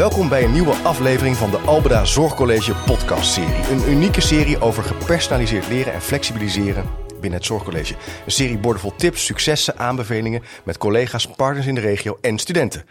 Welkom 0.00 0.28
bij 0.28 0.44
een 0.44 0.52
nieuwe 0.52 0.74
aflevering 0.74 1.36
van 1.36 1.50
de 1.50 1.58
Albeda 1.58 2.04
Zorgcollege 2.04 2.74
podcastserie. 2.74 3.70
Een 3.70 3.90
unieke 3.90 4.20
serie 4.20 4.60
over 4.60 4.82
gepersonaliseerd 4.82 5.68
leren 5.68 5.92
en 5.92 6.00
flexibiliseren 6.00 6.84
binnen 7.08 7.38
het 7.38 7.44
Zorgcollege. 7.44 7.94
Een 8.24 8.30
serie 8.30 8.58
boordevol 8.58 8.94
tips, 8.94 9.24
successen, 9.24 9.78
aanbevelingen 9.78 10.42
met 10.64 10.78
collega's, 10.78 11.26
partners 11.26 11.66
in 11.66 11.74
de 11.74 11.80
regio 11.80 12.18
en 12.20 12.38
studenten. 12.38 12.84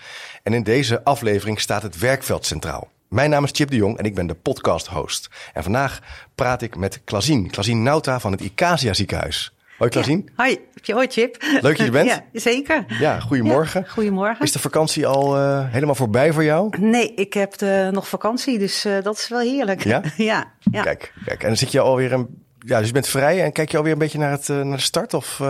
En 0.43 0.53
in 0.53 0.63
deze 0.63 1.03
aflevering 1.03 1.59
staat 1.59 1.81
het 1.81 1.97
werkveld 1.97 2.45
centraal. 2.45 2.87
Mijn 3.07 3.29
naam 3.29 3.43
is 3.43 3.51
Chip 3.53 3.69
de 3.69 3.75
Jong 3.75 3.97
en 3.97 4.05
ik 4.05 4.15
ben 4.15 4.27
de 4.27 4.35
podcast-host. 4.35 5.29
En 5.53 5.63
vandaag 5.63 5.99
praat 6.35 6.61
ik 6.61 6.75
met 6.75 7.01
Klazien, 7.03 7.49
Klazien 7.49 7.83
Nauta 7.83 8.19
van 8.19 8.31
het 8.31 8.41
Icasia 8.41 8.93
ziekenhuis. 8.93 9.53
Hoi 9.79 9.91
Klazien. 9.91 10.23
Ja. 10.25 10.43
Hoi. 10.43 10.59
Hoi 10.85 11.07
Chip. 11.07 11.37
Leuk 11.61 11.77
dat 11.77 11.85
je 11.85 11.91
bent. 11.91 12.09
Ja, 12.09 12.23
zeker. 12.33 12.85
Ja, 12.87 13.19
goedemorgen. 13.19 13.81
Ja, 13.85 13.91
goedemorgen. 13.91 14.45
Is 14.45 14.51
de 14.51 14.59
vakantie 14.59 15.07
al 15.07 15.37
uh, 15.37 15.65
helemaal 15.67 15.95
voorbij 15.95 16.33
voor 16.33 16.43
jou? 16.43 16.77
Nee, 16.79 17.13
ik 17.13 17.33
heb 17.33 17.57
de, 17.57 17.89
nog 17.91 18.07
vakantie, 18.07 18.59
dus 18.59 18.85
uh, 18.85 19.03
dat 19.03 19.17
is 19.17 19.27
wel 19.27 19.39
heerlijk. 19.39 19.83
Ja? 19.83 20.01
ja, 20.17 20.51
ja? 20.71 20.81
Kijk, 20.81 21.13
kijk. 21.25 21.41
En 21.41 21.47
dan 21.47 21.57
zit 21.57 21.71
je 21.71 21.79
alweer 21.79 22.13
een... 22.13 22.43
Ja, 22.59 22.77
dus 22.77 22.87
je 22.87 22.93
bent 22.93 23.07
vrij 23.07 23.43
en 23.43 23.51
kijk 23.51 23.71
je 23.71 23.77
alweer 23.77 23.91
een 23.91 23.97
beetje 23.97 24.17
naar, 24.17 24.31
het, 24.31 24.47
uh, 24.47 24.61
naar 24.61 24.77
de 24.77 24.83
start? 24.83 25.13
Of, 25.13 25.41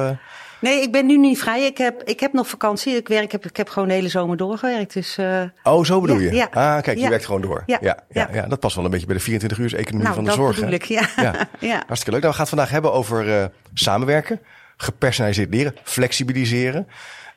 Nee, 0.61 0.81
ik 0.81 0.91
ben 0.91 1.05
nu 1.05 1.17
niet 1.17 1.39
vrij. 1.39 1.65
Ik 1.65 1.77
heb, 1.77 2.03
ik 2.03 2.19
heb 2.19 2.33
nog 2.33 2.47
vakantie. 2.47 2.95
Ik, 2.95 3.07
werk, 3.07 3.23
ik, 3.23 3.31
heb, 3.31 3.45
ik 3.45 3.57
heb 3.57 3.69
gewoon 3.69 3.87
de 3.87 3.93
hele 3.93 4.09
zomer 4.09 4.37
doorgewerkt. 4.37 4.93
Dus, 4.93 5.17
uh... 5.17 5.41
Oh, 5.63 5.85
zo 5.85 6.01
bedoel 6.01 6.19
je? 6.19 6.33
Ja, 6.33 6.47
Ah, 6.51 6.81
kijk, 6.81 6.97
je 6.97 7.09
werkt 7.09 7.25
gewoon 7.25 7.41
door. 7.41 7.63
Ja. 7.65 7.77
Ja, 7.81 8.29
ja, 8.33 8.47
dat 8.47 8.59
past 8.59 8.75
wel 8.75 8.85
een 8.85 8.91
beetje 8.91 9.05
bij 9.05 9.15
de 9.15 9.21
24 9.21 9.59
uur 9.59 9.75
economie 9.75 10.03
nou, 10.03 10.15
van 10.15 10.25
de 10.25 10.31
zorg. 10.31 10.87
Ja. 10.87 11.07
ja. 11.59 11.83
Hartstikke 11.87 12.11
leuk. 12.11 12.21
Nou, 12.21 12.21
we 12.21 12.31
gaan 12.31 12.39
het 12.39 12.49
vandaag 12.49 12.69
hebben 12.69 12.93
over 12.93 13.27
uh, 13.27 13.45
samenwerken, 13.73 14.39
gepersonaliseerd 14.77 15.53
leren, 15.53 15.75
flexibiliseren. 15.83 16.87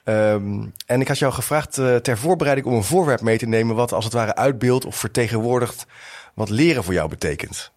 Um, 0.05 0.73
en 0.87 1.01
ik 1.01 1.09
had 1.09 1.19
jou 1.19 1.33
gevraagd 1.33 1.77
uh, 1.77 1.97
ter 1.97 2.19
voorbereiding 2.19 2.67
om 2.67 2.75
een 2.75 2.83
voorwerp 2.83 3.21
mee 3.21 3.39
te 3.39 3.47
nemen... 3.47 3.77
wat 3.77 3.93
als 3.93 4.05
het 4.05 4.13
ware 4.13 4.35
uitbeeldt 4.35 4.85
of 4.85 4.97
vertegenwoordigt 4.97 5.87
wat 6.35 6.51
leren 6.51 6.85
voor 6.85 6.95
jou 6.95 7.09
betekent. 7.09 7.73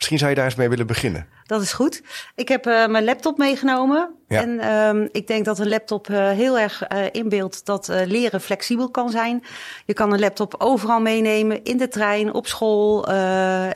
Misschien 0.00 0.18
zou 0.18 0.30
je 0.30 0.36
daar 0.36 0.44
eens 0.44 0.54
mee 0.54 0.68
willen 0.68 0.86
beginnen. 0.86 1.26
Dat 1.46 1.62
is 1.62 1.72
goed. 1.72 2.02
Ik 2.34 2.48
heb 2.48 2.66
uh, 2.66 2.86
mijn 2.86 3.04
laptop 3.04 3.38
meegenomen. 3.38 4.14
Ja. 4.28 4.40
En 4.40 4.72
um, 4.72 5.08
ik 5.12 5.26
denk 5.26 5.44
dat 5.44 5.58
een 5.58 5.68
laptop 5.68 6.08
uh, 6.08 6.30
heel 6.30 6.58
erg 6.58 6.92
uh, 6.92 7.04
inbeeldt 7.12 7.66
dat 7.66 7.88
leren 7.88 8.40
flexibel 8.40 8.90
kan 8.90 9.10
zijn. 9.10 9.44
Je 9.84 9.92
kan 9.92 10.12
een 10.12 10.20
laptop 10.20 10.54
overal 10.58 11.00
meenemen, 11.00 11.64
in 11.64 11.76
de 11.76 11.88
trein, 11.88 12.32
op 12.32 12.46
school, 12.46 13.10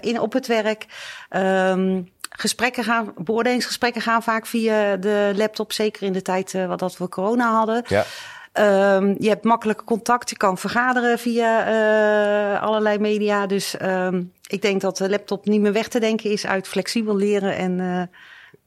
in, 0.00 0.20
op 0.20 0.32
het 0.32 0.46
werk. 0.46 0.86
Um, 1.30 2.12
gesprekken 2.30 2.84
gaan, 2.84 3.12
beoordelingsgesprekken 3.16 4.02
gaan 4.02 4.22
vaak 4.22 4.46
via 4.46 4.96
de 4.96 5.32
laptop. 5.36 5.72
Zeker 5.72 6.02
in 6.02 6.12
de 6.12 6.22
tijd 6.22 6.52
wat 6.52 6.78
dat 6.78 6.96
we 6.96 7.08
corona 7.08 7.52
hadden. 7.52 7.82
Ja. 7.86 8.04
Um, 8.58 9.14
je 9.18 9.28
hebt 9.28 9.44
makkelijk 9.44 9.84
contact. 9.84 10.30
Je 10.30 10.36
kan 10.36 10.58
vergaderen 10.58 11.18
via 11.18 11.68
uh, 12.54 12.62
allerlei 12.62 12.98
media. 12.98 13.46
Dus 13.46 13.74
um, 13.82 14.32
ik 14.46 14.62
denk 14.62 14.80
dat 14.80 14.96
de 14.96 15.10
laptop 15.10 15.46
niet 15.46 15.60
meer 15.60 15.72
weg 15.72 15.88
te 15.88 16.00
denken 16.00 16.30
is 16.30 16.46
uit 16.46 16.68
flexibel 16.68 17.16
leren. 17.16 17.56
En, 17.56 17.78
uh, 17.78 18.02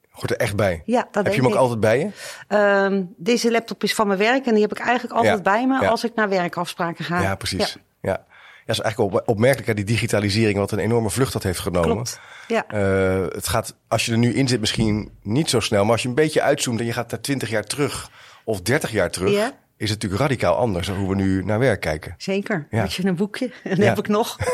Hoort 0.10 0.32
er 0.32 0.38
echt 0.38 0.56
bij? 0.56 0.82
Ja, 0.86 1.08
dat 1.12 1.24
Heb 1.24 1.34
je 1.34 1.40
hem 1.40 1.48
ook 1.50 1.56
ik. 1.56 1.60
altijd 1.60 1.80
bij 1.80 2.00
je? 2.00 2.86
Um, 2.86 3.14
deze 3.18 3.52
laptop 3.52 3.84
is 3.84 3.94
van 3.96 4.08
mijn 4.08 4.20
werk 4.20 4.46
en 4.46 4.54
die 4.54 4.62
heb 4.62 4.72
ik 4.72 4.80
eigenlijk 4.80 5.16
altijd 5.16 5.36
Ja, 5.36 5.42
bij 5.42 5.68
me 5.68 5.82
ja. 5.82 5.88
als 5.88 6.04
ik 6.04 6.16
naar 6.16 6.30
werkafspraken 6.30 7.06
ga. 7.06 7.22
Ja, 7.22 7.36
precies. 7.36 7.74
Ja. 7.74 8.12
Ja. 8.12 8.26
Ja, 8.66 8.74
is 8.74 8.80
eigenlijk 8.80 9.14
op, 9.14 9.24
opmerkelijk, 9.30 9.68
hè, 9.68 9.74
die 9.74 9.86
digitalisering, 9.86 10.58
wat 10.58 10.72
een 10.72 10.80
enorme 10.80 11.10
vlucht 11.10 11.34
dat 11.34 11.44
heeft 11.44 11.60
genomen. 11.60 11.92
Klopt. 11.92 12.20
Ja. 12.48 12.66
Uh, 12.74 13.26
het 13.30 13.48
gaat, 13.48 13.76
als 13.88 14.06
je 14.06 14.12
er 14.12 14.18
nu 14.18 14.34
in 14.34 14.48
zit, 14.48 14.60
misschien 14.60 15.12
niet 15.22 15.50
zo 15.50 15.60
snel. 15.60 15.84
Maar 15.84 15.92
als 15.92 16.02
je 16.02 16.08
een 16.08 16.16
beetje 16.16 16.42
uitzoomt 16.42 16.80
en 16.80 16.86
je 16.86 16.94
gaat 16.94 17.12
naar 17.12 17.22
20 17.22 17.50
jaar 17.50 17.64
terug 17.64 18.12
of 18.44 18.62
30 18.62 18.92
jaar 18.92 19.12
terug, 19.12 19.32
Ja. 19.32 19.52
Is 19.78 19.90
het 19.90 20.02
natuurlijk 20.02 20.30
radicaal 20.30 20.56
anders 20.56 20.88
dan 20.88 20.96
hoe 20.96 21.10
we 21.10 21.16
nu 21.16 21.44
naar 21.44 21.60
werk 21.60 21.80
kijken. 21.82 22.16
Zeker. 22.18 22.68
Ja. 22.70 22.80
Had 22.80 22.94
je 22.94 23.06
een 23.06 23.16
boekje? 23.16 23.52
Dat 23.64 23.78
Ja. 23.78 23.84
heb 23.84 23.98
ik 23.98 24.08
nog. 24.08 24.38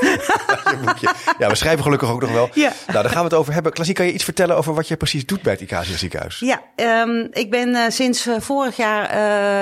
Ja, 1.39 1.49
we 1.49 1.55
schrijven 1.55 1.83
gelukkig 1.83 2.09
ook 2.11 2.21
nog 2.21 2.31
wel. 2.31 2.49
Ja. 2.53 2.71
Nou, 2.87 3.01
daar 3.03 3.09
gaan 3.11 3.17
we 3.23 3.29
het 3.29 3.33
over 3.33 3.53
hebben. 3.53 3.71
Klassiek, 3.73 3.95
kan 3.95 4.05
je 4.05 4.13
iets 4.13 4.23
vertellen 4.23 4.55
over 4.57 4.73
wat 4.73 4.87
je 4.87 4.95
precies 4.97 5.25
doet 5.25 5.41
bij 5.41 5.51
het 5.53 5.61
Icasia 5.61 5.97
ziekenhuis? 5.97 6.39
Ja, 6.39 6.61
um, 7.01 7.27
ik 7.31 7.49
ben 7.51 7.69
uh, 7.69 7.81
sinds 7.89 8.27
uh, 8.27 8.39
vorig 8.39 8.75
jaar 8.77 9.15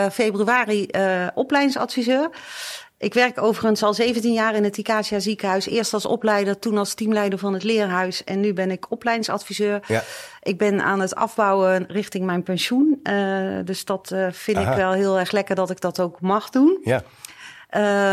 uh, 0.05 0.11
februari 0.11 0.87
uh, 0.91 1.27
opleidingsadviseur. 1.33 2.29
Ik 3.01 3.13
werk 3.13 3.41
overigens 3.41 3.83
al 3.83 3.93
17 3.93 4.33
jaar 4.33 4.55
in 4.55 4.63
het 4.63 4.77
Icasia 4.77 5.19
ziekenhuis. 5.19 5.67
Eerst 5.67 5.93
als 5.93 6.05
opleider, 6.05 6.59
toen 6.59 6.77
als 6.77 6.93
teamleider 6.93 7.39
van 7.39 7.53
het 7.53 7.63
leerhuis. 7.63 8.23
En 8.23 8.39
nu 8.39 8.53
ben 8.53 8.71
ik 8.71 8.91
opleidingsadviseur. 8.91 9.79
Ja. 9.87 10.03
Ik 10.41 10.57
ben 10.57 10.81
aan 10.81 10.99
het 10.99 11.15
afbouwen 11.15 11.85
richting 11.87 12.25
mijn 12.25 12.43
pensioen. 12.43 12.99
Uh, 13.03 13.59
dus 13.65 13.85
dat 13.85 14.11
uh, 14.13 14.27
vind 14.31 14.57
Aha. 14.57 14.71
ik 14.71 14.77
wel 14.77 14.91
heel 14.91 15.19
erg 15.19 15.31
lekker 15.31 15.55
dat 15.55 15.69
ik 15.69 15.81
dat 15.81 15.99
ook 15.99 16.21
mag 16.21 16.49
doen. 16.49 16.79
Ja. 16.83 17.03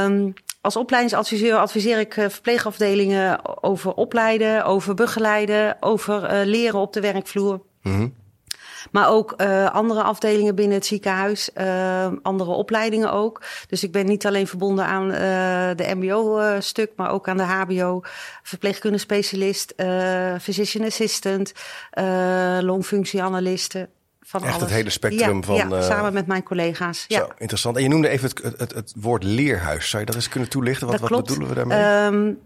Um, 0.04 0.32
als 0.60 0.76
opleidingsadviseur 0.76 1.56
adviseer 1.56 1.98
ik 1.98 2.16
uh, 2.16 2.28
verpleegafdelingen 2.28 3.62
over 3.62 3.94
opleiden, 3.94 4.64
over 4.64 4.94
begeleiden, 4.94 5.76
over 5.80 6.22
uh, 6.22 6.46
leren 6.46 6.80
op 6.80 6.92
de 6.92 7.00
werkvloer. 7.00 7.60
Mm 7.82 7.94
-hmm. 7.94 8.14
Maar 8.90 9.10
ook 9.10 9.34
uh, 9.36 9.70
andere 9.70 10.02
afdelingen 10.02 10.54
binnen 10.54 10.76
het 10.76 10.86
ziekenhuis, 10.86 11.50
uh, 11.56 12.12
andere 12.22 12.50
opleidingen 12.50 13.12
ook. 13.12 13.42
Dus 13.66 13.82
ik 13.82 13.92
ben 13.92 14.06
niet 14.06 14.26
alleen 14.26 14.46
verbonden 14.46 14.84
aan 14.84 15.04
uh, 15.04 15.16
de 15.76 15.94
MBO-stuk, 15.94 16.90
maar 16.96 17.10
ook 17.10 17.28
aan 17.28 17.36
de 17.36 17.42
HBO, 17.42 18.00
verpleegkundige 18.42 19.02
specialist, 19.02 19.74
physician 20.40 20.86
assistant, 20.86 21.52
longfunctieanalisten. 22.60 23.88
Van 24.28 24.42
Echt 24.42 24.50
alles. 24.50 24.62
het 24.62 24.72
hele 24.72 24.90
spectrum 24.90 25.36
ja, 25.36 25.42
van. 25.42 25.56
Ja, 25.56 25.82
samen 25.82 26.12
met 26.12 26.26
mijn 26.26 26.42
collega's. 26.42 27.04
Zo, 27.08 27.14
Ja. 27.14 27.28
interessant. 27.38 27.76
En 27.76 27.82
je 27.82 27.88
noemde 27.88 28.08
even 28.08 28.28
het, 28.28 28.58
het, 28.58 28.74
het, 28.74 28.92
woord 28.96 29.24
leerhuis. 29.24 29.88
Zou 29.88 30.00
je 30.00 30.06
dat 30.06 30.14
eens 30.14 30.28
kunnen 30.28 30.48
toelichten? 30.48 30.86
Wat, 30.86 31.00
wat 31.00 31.10
bedoelen 31.10 31.48
we 31.48 31.54
daarmee? 31.54 32.04
Um, 32.06 32.38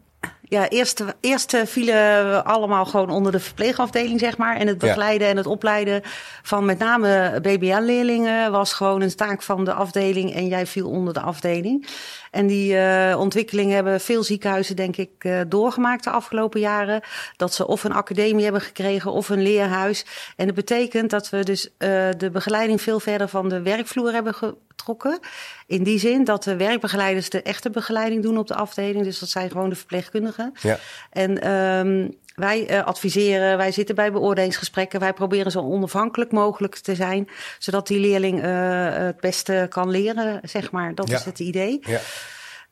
ja, 0.53 0.69
eerst, 0.69 1.05
eerst 1.21 1.57
vielen 1.65 2.31
we 2.31 2.45
allemaal 2.45 2.85
gewoon 2.85 3.11
onder 3.11 3.33
de 3.33 3.41
verpleegafdeling, 3.41 4.21
zeg 4.21 4.37
maar. 4.37 4.57
En 4.57 4.67
het 4.67 4.79
begeleiden 4.79 5.29
en 5.29 5.37
het 5.37 5.47
opleiden 5.47 6.01
van 6.43 6.65
met 6.65 6.79
name 6.79 7.39
BBL-leerlingen 7.43 8.53
was 8.53 8.73
gewoon 8.73 9.01
een 9.01 9.15
taak 9.15 9.43
van 9.43 9.65
de 9.65 9.73
afdeling. 9.73 10.35
En 10.35 10.47
jij 10.47 10.67
viel 10.67 10.89
onder 10.89 11.15
de 11.15 11.21
afdeling. 11.21 11.87
En 12.31 12.47
die 12.47 12.75
uh, 12.75 13.15
ontwikkeling 13.19 13.71
hebben 13.71 14.01
veel 14.01 14.23
ziekenhuizen, 14.23 14.77
denk 14.77 14.97
ik, 14.97 15.11
uh, 15.19 15.41
doorgemaakt 15.49 16.05
de 16.05 16.11
afgelopen 16.11 16.61
jaren. 16.61 17.01
Dat 17.37 17.55
ze 17.55 17.67
of 17.67 17.85
een 17.85 17.93
academie 17.93 18.45
hebben 18.45 18.63
gekregen 18.63 19.13
of 19.13 19.29
een 19.29 19.43
leerhuis. 19.43 20.07
En 20.37 20.47
dat 20.47 20.55
betekent 20.55 21.11
dat 21.11 21.31
we 21.31 21.45
dus 21.45 21.67
uh, 21.67 21.69
de 22.17 22.31
begeleiding 22.33 22.83
veel 22.83 23.01
verder 23.01 23.29
van 23.29 23.49
de 23.49 23.63
werkvloer 23.63 24.13
hebben 24.13 24.35
getrokken. 24.35 25.19
In 25.67 25.83
die 25.83 25.99
zin 25.99 26.25
dat 26.25 26.45
de 26.45 26.57
werkbegeleiders 26.57 27.31
de 27.31 27.43
echte 27.43 27.71
begeleiding 27.71 28.23
doen 28.23 28.39
op 28.39 28.47
de 28.47 28.55
afdeling. 28.55 29.05
Dus 29.05 29.19
dat 29.19 29.29
zijn 29.29 29.51
gewoon 29.51 29.69
de 29.69 29.77
verpleegkundigen. 29.77 30.42
Ja. 30.61 30.79
En 31.11 31.51
um, 31.51 32.17
wij 32.35 32.71
uh, 32.71 32.85
adviseren, 32.85 33.57
wij 33.57 33.73
zitten 33.73 33.95
bij 33.95 34.13
beoordelingsgesprekken. 34.13 35.01
Wij 35.01 35.13
proberen 35.13 35.53
zo 35.53 35.59
onafhankelijk 35.59 36.33
mogelijk 36.33 36.77
te 36.77 36.95
zijn. 36.95 37.29
Zodat 37.59 37.87
die 37.87 37.99
leerling 38.01 38.45
uh, 38.45 38.89
het 38.93 39.21
beste 39.21 39.67
kan 39.69 39.91
leren, 39.91 40.41
zeg 40.43 40.71
maar. 40.71 40.95
Dat 40.95 41.09
Ja. 41.09 41.17
is 41.17 41.25
het 41.25 41.39
idee. 41.39 41.79
Ja. 41.81 41.99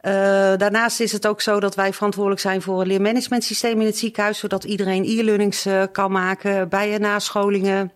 Uh, 0.03 0.59
daarnaast 0.59 1.01
is 1.01 1.13
het 1.13 1.27
ook 1.27 1.41
zo 1.41 1.61
dat 1.61 1.75
wij 1.75 1.93
verantwoordelijk 1.93 2.41
zijn 2.43 2.63
voor 2.63 2.81
een 2.81 2.87
leermanagementsysteem 2.87 3.81
in 3.81 3.87
het 3.87 3.99
ziekenhuis. 3.99 4.39
Zodat 4.39 4.65
iedereen 4.65 5.05
e-learnings 5.05 5.67
kan 5.93 6.13
maken 6.13 6.69
bij 6.69 6.95
en 6.95 7.01
nascholingen. 7.01 7.93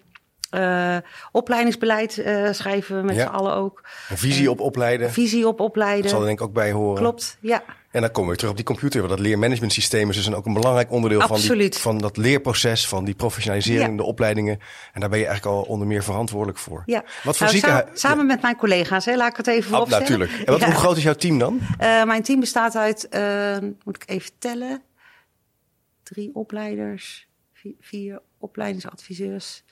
Uh, 0.51 0.97
opleidingsbeleid 1.33 2.17
uh, 2.19 2.53
schrijven 2.53 2.97
we 2.97 3.03
met 3.03 3.17
Ja. 3.17 3.23
z'n 3.23 3.29
allen 3.29 3.55
ook. 3.55 3.83
Een 4.09 4.19
visie 4.19 4.51
op 4.51 4.61
opleiden. 4.61 5.11
Visie 5.13 5.49
op 5.49 5.61
opleiden. 5.61 6.03
Dat 6.03 6.11
zal 6.11 6.21
er 6.21 6.27
denk 6.27 6.41
ik 6.41 6.47
ook 6.47 6.53
bij 6.53 6.73
horen. 6.73 6.99
Klopt, 7.03 7.37
ja. 7.41 7.63
En 7.95 8.01
dan 8.01 8.11
komen 8.11 8.31
we 8.31 8.37
terug 8.37 8.51
op 8.51 8.57
die 8.57 8.67
computer. 8.67 8.99
Want 9.01 9.13
dat 9.13 9.21
leermanagementsysteem 9.21 10.09
is 10.11 10.17
dus 10.17 10.27
een- 10.27 10.35
ook 10.35 10.47
een 10.47 10.53
belangrijk 10.53 10.91
onderdeel 10.91 11.21
van, 11.21 11.41
die, 11.59 11.73
van 11.75 11.99
dat 11.99 12.17
leerproces, 12.17 12.89
van 12.89 13.05
die 13.05 13.15
professionalisering, 13.15 13.91
Ja. 13.91 13.97
de 13.97 14.03
opleidingen. 14.03 14.59
En 14.93 15.01
daar 15.01 15.09
ben 15.09 15.19
je 15.19 15.27
eigenlijk 15.27 15.57
al 15.57 15.63
onder 15.63 15.87
meer 15.87 16.03
verantwoordelijk 16.05 16.59
voor. 16.59 16.83
ja. 16.87 17.05
Wat 17.23 17.37
voor 17.37 17.47
Nou, 17.47 17.59
ziekenhuis? 17.59 18.01
Samen 18.01 18.27
met 18.27 18.43
mijn 18.43 18.57
collega's, 18.57 19.05
hè, 19.05 19.17
laat 19.17 19.31
ik 19.31 19.37
het 19.37 19.47
even 19.47 19.63
Ja. 19.63 19.69
Vooropstellen. 19.69 20.09
natuurlijk. 20.09 20.39
En 20.39 20.53
wat, 20.53 20.61
Ja. 20.61 20.67
hoe 20.67 20.75
groot 20.75 20.97
is 20.97 21.03
jouw 21.03 21.15
team 21.15 21.39
dan? 21.39 21.59
Uh, 21.81 22.05
mijn 22.05 22.23
team 22.23 22.41
bestaat 22.41 22.77
uit, 22.77 23.07
uh, 23.11 23.57
moet 23.85 23.97
ik 23.97 24.03
even 24.07 24.31
tellen, 24.39 24.83
drie 26.03 26.31
opleiders, 26.35 27.29
vier, 27.53 27.75
vier 27.81 28.21
opleidingsadviseurs 28.39 29.63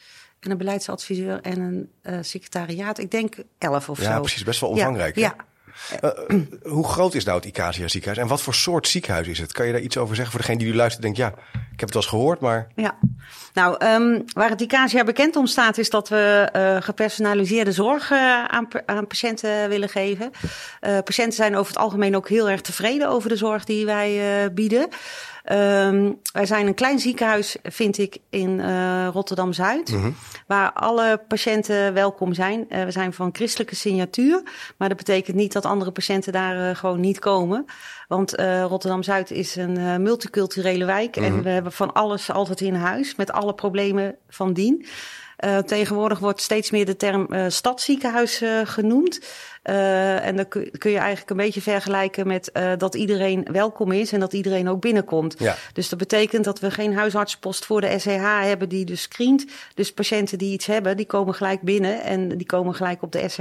en 0.41 0.51
een 0.51 0.59
beleidsadviseur 0.59 1.41
en 1.41 1.61
een 1.61 1.91
uh, 2.03 2.19
secretariaat. 2.21 2.99
Ik 2.99 3.11
denk 3.11 3.35
elf 3.59 3.89
of 3.89 4.01
Ja, 4.01 4.15
zo. 4.15 4.21
precies. 4.21 4.45
Best 4.45 4.61
wel 4.61 4.71
Ja, 4.71 4.77
omvangrijk. 4.77 5.17
Ja, 5.17 5.35
hoe 6.63 6.89
groot 6.89 7.15
is 7.15 7.25
nou 7.25 7.37
het 7.37 7.47
Icasia 7.47 7.89
ziekenhuis? 7.89 8.23
En 8.23 8.29
wat 8.29 8.43
voor 8.43 8.55
soort 8.55 8.89
ziekenhuis 8.89 9.27
is 9.27 9.39
het? 9.39 9.53
Kan 9.53 9.67
je 9.67 9.73
daar 9.73 9.81
iets 9.81 9.97
over 9.97 10.15
zeggen 10.15 10.33
voor 10.33 10.41
degene 10.41 10.59
die 10.59 10.69
nu 10.69 10.75
luistert 10.75 11.03
denkt... 11.03 11.17
ja, 11.17 11.29
ik 11.53 11.81
heb 11.81 11.81
het 11.81 11.93
wel 11.93 12.03
eens 12.03 12.07
gehoord, 12.07 12.41
maar... 12.41 12.67
Ja, 12.75 12.99
nou, 13.53 13.85
um, 13.87 14.25
waar 14.33 14.51
het 14.51 14.61
ICASIA 14.61 15.05
bekend 15.05 15.37
om 15.37 15.47
staat, 15.47 15.79
is 15.79 15.91
dat 15.91 16.09
we 16.09 16.49
uh, 16.57 16.77
gepersonaliseerde 16.83 17.73
zorg 17.73 18.11
uh, 18.11 18.45
aan, 18.45 18.69
aan, 18.87 19.07
patiënten 19.07 19.69
willen 19.69 19.89
geven. 19.89 20.31
Uh, 20.81 20.99
patiënten 21.05 21.37
zijn 21.37 21.57
over 21.57 21.73
het 21.73 21.83
algemeen 21.83 22.17
ook 22.17 22.29
heel 22.29 22.51
erg 22.51 22.61
tevreden 22.61 23.09
over 23.09 23.29
de 23.29 23.37
zorg 23.37 23.65
die 23.65 23.87
wij 23.87 24.53
bieden. 24.53 24.89
Um, 25.51 26.21
wij 26.33 26.47
zijn 26.47 26.67
een 26.67 26.75
klein 26.75 26.99
ziekenhuis, 26.99 27.57
vind 27.63 27.99
ik, 27.99 28.19
in 28.31 28.59
uh, 28.59 29.09
Rotterdam 29.13 29.53
Zuid, 29.53 29.93
mm 29.93 30.01
-hmm. 30.01 30.15
waar 30.47 30.73
alle 30.73 31.21
patiënten 31.29 31.95
welkom 31.95 32.35
zijn. 32.35 32.67
Uh, 32.69 32.85
we 32.85 32.91
zijn 32.91 33.13
van 33.13 33.31
christelijke 33.33 33.75
signatuur, 33.75 34.43
maar 34.77 34.89
dat 34.89 34.97
betekent 34.97 35.37
niet 35.37 35.53
dat 35.53 35.62
andere 35.65 35.91
patiënten 35.91 36.33
daar 36.33 36.57
uh, 36.57 36.77
gewoon 36.77 37.01
niet 37.01 37.19
komen. 37.19 37.65
Want 38.09 38.35
Rotterdam 38.69 39.03
Zuid 39.03 39.31
is 39.31 39.57
een 39.57 40.03
multiculturele 40.03 40.85
wijk 40.85 41.17
mm 41.17 41.25
-hmm. 41.25 41.37
en 41.37 41.43
we 41.43 41.49
hebben 41.49 41.73
van 41.73 41.93
alles 41.93 42.31
altijd 42.31 42.61
in 42.61 42.75
huis, 42.75 43.15
met 43.15 43.33
alle 43.33 43.55
problemen 43.55 44.17
van 44.29 44.53
dien. 44.53 44.87
Uh, 45.45 45.59
tegenwoordig 45.59 46.19
wordt 46.19 46.41
steeds 46.41 46.71
meer 46.71 46.87
de 46.87 46.97
term 46.97 47.27
uh, 47.31 47.45
stadsziekenhuis 47.49 48.43
uh, 48.43 48.61
genoemd. 48.65 49.21
en 49.63 50.37
dan 50.37 50.49
kun, 50.49 50.91
je 50.91 50.99
eigenlijk 50.99 51.31
een 51.31 51.37
beetje 51.37 51.61
vergelijken 51.61 52.27
met 52.27 52.51
dat 52.79 52.95
iedereen 52.95 53.49
welkom 53.53 53.93
is 53.93 54.13
en 54.13 54.21
dat 54.21 54.33
iedereen 54.33 54.69
ook 54.69 54.81
binnenkomt. 54.81 55.35
Ja. 55.39 55.57
Dus 55.73 55.89
dat 55.89 55.99
betekent 55.99 56.45
dat 56.45 56.61
we 56.61 56.71
geen 56.71 56.95
huisartsenpost 56.95 57.65
voor 57.65 57.81
de 57.81 57.99
SCH 57.99 58.43
hebben 58.43 58.69
die 58.69 58.85
dus 58.85 59.03
screent. 59.03 59.45
Dus 59.75 59.93
patiënten 59.93 60.39
die 60.39 60.53
iets 60.53 60.67
hebben, 60.67 60.97
die 60.97 61.07
komen 61.07 61.35
gelijk 61.35 61.61
binnen 61.61 62.03
en 62.03 62.29
die 62.29 62.47
komen 62.47 62.75
gelijk 62.75 63.03
op 63.03 63.13
de 63.13 63.29
SCH. 63.29 63.41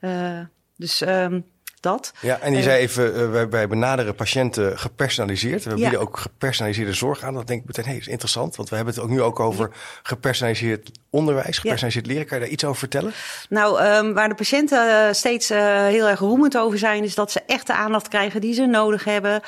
Ja. 0.00 0.50
Dus 0.80 1.00
um, 1.02 1.44
dat. 1.80 2.12
Ja, 2.20 2.38
en 2.38 2.54
je 2.54 2.62
zei 2.62 2.80
even, 2.80 3.20
uh, 3.20 3.30
wij, 3.30 3.48
wij, 3.48 3.68
benaderen 3.68 4.14
patiënten 4.14 4.78
gepersonaliseerd. 4.78 5.64
We 5.64 5.74
bieden 5.74 5.92
ja. 5.92 5.98
ook 5.98 6.18
gepersonaliseerde 6.18 6.92
zorg 6.92 7.22
aan. 7.22 7.34
Dat 7.34 7.46
denk 7.46 7.60
ik 7.60 7.66
meteen, 7.66 7.84
hé, 7.84 7.90
hey, 7.90 8.00
is 8.00 8.08
interessant. 8.08 8.56
Want 8.56 8.68
we 8.68 8.76
hebben 8.76 8.94
het 8.94 9.02
ook 9.02 9.10
nu 9.10 9.22
ook 9.22 9.40
over 9.40 9.70
gepersonaliseerd 10.02 10.90
onderwijs, 11.10 11.58
gepersonaliseerd 11.58 12.06
ja. 12.06 12.12
leren. 12.12 12.26
Kan 12.26 12.38
je 12.38 12.44
daar 12.44 12.52
iets 12.52 12.64
over 12.64 12.78
vertellen? 12.78 13.12
Nou, 13.48 13.84
um, 13.84 14.14
waar 14.14 14.28
de 14.28 14.34
patiënten 14.34 14.86
uh, 14.86 15.12
steeds 15.12 15.50
uh, 15.50 15.58
heel 15.86 16.08
erg 16.08 16.18
roemend 16.18 16.56
over 16.56 16.78
zijn, 16.78 17.04
is 17.04 17.14
dat 17.14 17.30
ze 17.30 17.42
echt 17.46 17.66
de 17.66 17.74
aandacht 17.74 18.08
krijgen 18.08 18.40
die 18.40 18.54
ze 18.54 18.66
nodig 18.66 19.04
hebben. 19.04 19.42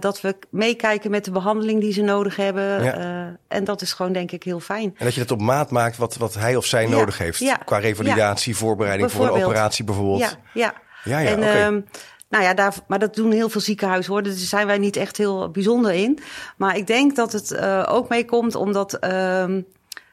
dat 0.00 0.20
we 0.20 0.36
meekijken 0.50 1.10
met 1.10 1.24
de 1.24 1.30
behandeling 1.30 1.80
die 1.80 1.92
ze 1.92 2.02
nodig 2.02 2.36
hebben. 2.36 2.84
Ja. 2.84 3.36
en 3.48 3.64
dat 3.64 3.82
is 3.82 3.92
gewoon, 3.92 4.12
denk 4.12 4.32
ik, 4.32 4.42
heel 4.42 4.60
fijn. 4.60 4.94
En 4.98 5.04
dat 5.04 5.14
je 5.14 5.20
het 5.20 5.30
op 5.30 5.40
maat 5.40 5.70
maakt 5.70 5.96
wat, 5.96 6.16
wat 6.16 6.34
hij 6.34 6.56
of 6.56 6.66
zij 6.66 6.86
nodig 6.86 7.18
heeft. 7.18 7.56
Qua 7.64 7.78
revalidatie, 7.78 8.56
voorbereiding 8.56 9.12
voor 9.12 9.24
een 9.24 9.42
operatie 9.42 9.84
bijvoorbeeld. 9.84 10.36
Ja, 10.52 10.74
ja. 11.04 11.18
Ja, 11.18 11.30
en, 11.30 11.38
okay. 11.38 11.66
um, 11.66 11.84
nou 12.28 12.44
ja, 12.44 12.54
daar, 12.54 12.74
maar 12.86 12.98
dat 12.98 13.14
doen 13.14 13.32
heel 13.32 13.48
veel 13.48 13.60
ziekenhuizen 13.60 14.12
hoor. 14.12 14.22
Daar 14.22 14.32
zijn 14.32 14.66
wij 14.66 14.78
niet 14.78 14.96
echt 14.96 15.16
heel 15.16 15.50
bijzonder 15.50 15.92
in. 15.92 16.18
Maar 16.56 16.76
ik 16.76 16.86
denk 16.86 17.16
dat 17.16 17.32
het 17.32 17.52
uh, 17.52 17.86
ook 17.88 18.08
meekomt 18.08 18.54
omdat. 18.54 19.04
Um, 19.04 19.66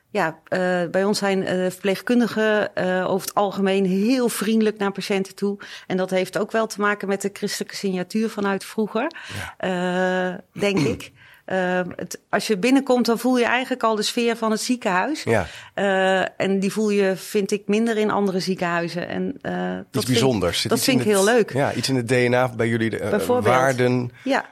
ja, 0.09 0.27
uh, 0.27 0.89
bij 0.89 1.03
ons 1.03 1.17
zijn 1.17 1.41
uh, 1.41 1.69
verpleegkundigen 1.69 2.75
over 3.07 3.27
het 3.27 3.33
algemeen 3.33 3.85
heel 3.85 4.29
vriendelijk 4.29 4.77
naar 4.77 4.91
patiënten 4.91 5.35
toe. 5.35 5.57
En 5.87 5.97
dat 5.97 6.09
heeft 6.09 6.37
ook 6.37 6.51
wel 6.51 6.67
te 6.67 6.81
maken 6.81 7.07
met 7.07 7.21
de 7.21 7.29
christelijke 7.33 7.75
signatuur 7.75 8.29
vanuit 8.29 8.65
vroeger, 8.65 9.11
ja. 9.59 10.41
denk 10.53 10.79
ik. 10.79 11.11
Uh, 11.51 11.79
het, 11.95 12.19
als 12.29 12.47
je 12.47 12.57
binnenkomt, 12.57 13.05
dan 13.05 13.19
voel 13.19 13.37
je 13.37 13.45
eigenlijk 13.45 13.83
al 13.83 13.95
de 13.95 14.01
sfeer 14.01 14.35
van 14.35 14.51
het 14.51 14.61
ziekenhuis. 14.61 15.23
Ja. 15.23 15.47
Uh, 15.75 16.25
en 16.37 16.59
die 16.59 16.71
voel 16.71 16.89
je, 16.89 17.15
vind 17.15 17.51
ik, 17.51 17.61
minder 17.65 17.97
in 17.97 18.11
andere 18.11 18.39
ziekenhuizen. 18.39 19.07
En, 19.07 19.39
uh, 19.41 19.77
iets 19.77 19.87
dat 19.91 20.05
bijzonders. 20.05 20.59
Vind, 20.59 20.73
dat 20.73 20.83
vind 20.83 20.99
ik 20.99 21.05
heel 21.05 21.23
leuk. 21.23 21.53
Ja, 21.53 21.73
iets 21.73 21.89
in 21.89 21.95
het 21.95 22.07
DNA 22.07 22.49
bij 22.49 22.67
jullie, 22.67 22.89
de, 22.89 23.39
waarden. 23.41 24.11
Ja. 24.23 24.45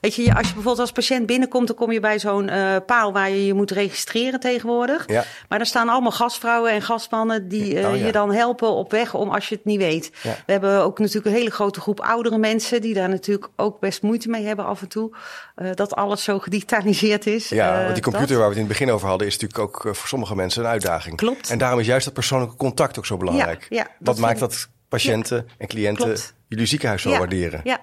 Weet 0.00 0.14
je, 0.14 0.34
als 0.34 0.46
je 0.46 0.54
bijvoorbeeld 0.54 0.78
als 0.78 0.92
patiënt 0.92 1.26
binnenkomt, 1.26 1.66
dan 1.66 1.76
kom 1.76 1.92
je 1.92 2.00
bij 2.00 2.18
zo'n 2.18 2.48
uh, 2.48 2.76
paal 2.86 3.12
waar 3.12 3.30
je 3.30 3.46
je 3.46 3.54
moet 3.54 3.70
registreren 3.70 4.40
tegenwoordig. 4.40 5.04
Ja. 5.06 5.24
Maar 5.48 5.58
daar 5.58 5.66
staan 5.66 5.88
allemaal 5.88 6.12
gastvrouwen 6.12 6.70
en 6.70 6.82
gastmannen 6.82 7.48
die 7.48 7.74
uh, 7.74 7.88
oh, 7.88 7.96
ja. 7.96 8.06
je 8.06 8.12
dan 8.12 8.32
helpen 8.32 8.68
op 8.68 8.90
weg 8.90 9.14
om 9.14 9.28
als 9.28 9.48
je 9.48 9.54
het 9.54 9.64
niet 9.64 9.78
weet. 9.78 10.10
Ja. 10.22 10.36
We 10.46 10.52
hebben 10.52 10.82
ook 10.82 10.98
natuurlijk 10.98 11.26
een 11.26 11.32
hele 11.32 11.50
grote 11.50 11.80
groep 11.80 12.00
oudere 12.00 12.38
mensen 12.38 12.80
die 12.80 12.94
daar 12.94 13.08
natuurlijk 13.08 13.48
ook 13.56 13.80
best 13.80 14.02
moeite 14.02 14.28
mee 14.28 14.46
hebben 14.46 14.64
af 14.64 14.82
en 14.82 14.88
toe. 14.88 15.10
Uh, 15.56 15.70
dat 15.74 15.94
alles 15.94 16.24
zo 16.24 16.38
gedigitaliseerd 16.38 17.26
is. 17.26 17.48
Ja, 17.48 17.82
want 17.82 17.94
die 17.94 18.02
computer 18.02 18.28
dat. 18.28 18.38
waar 18.38 18.48
we 18.48 18.54
het 18.54 18.62
in 18.62 18.68
het 18.68 18.78
begin 18.78 18.90
over 18.90 19.08
hadden 19.08 19.26
is 19.26 19.38
natuurlijk 19.38 19.60
ook 19.60 19.96
voor 19.96 20.08
sommige 20.08 20.34
mensen 20.34 20.62
een 20.62 20.70
uitdaging. 20.70 21.16
Klopt. 21.16 21.50
En 21.50 21.58
daarom 21.58 21.80
is 21.80 21.86
juist 21.86 22.04
dat 22.04 22.14
persoonlijke 22.14 22.56
contact 22.56 22.98
ook 22.98 23.06
zo 23.06 23.16
belangrijk. 23.16 23.66
Ja, 23.68 23.76
ja, 23.76 23.86
Wat 23.98 24.18
maakt 24.18 24.38
dat 24.38 24.68
patiënten 24.88 25.48
en 25.58 25.66
cliënten 25.66 26.04
Klopt 26.04 26.34
jullie 26.50 26.66
ziekenhuis 26.66 27.02
zo 27.02 27.10
ja, 27.10 27.18
waarderen. 27.18 27.60
Ja, 27.64 27.78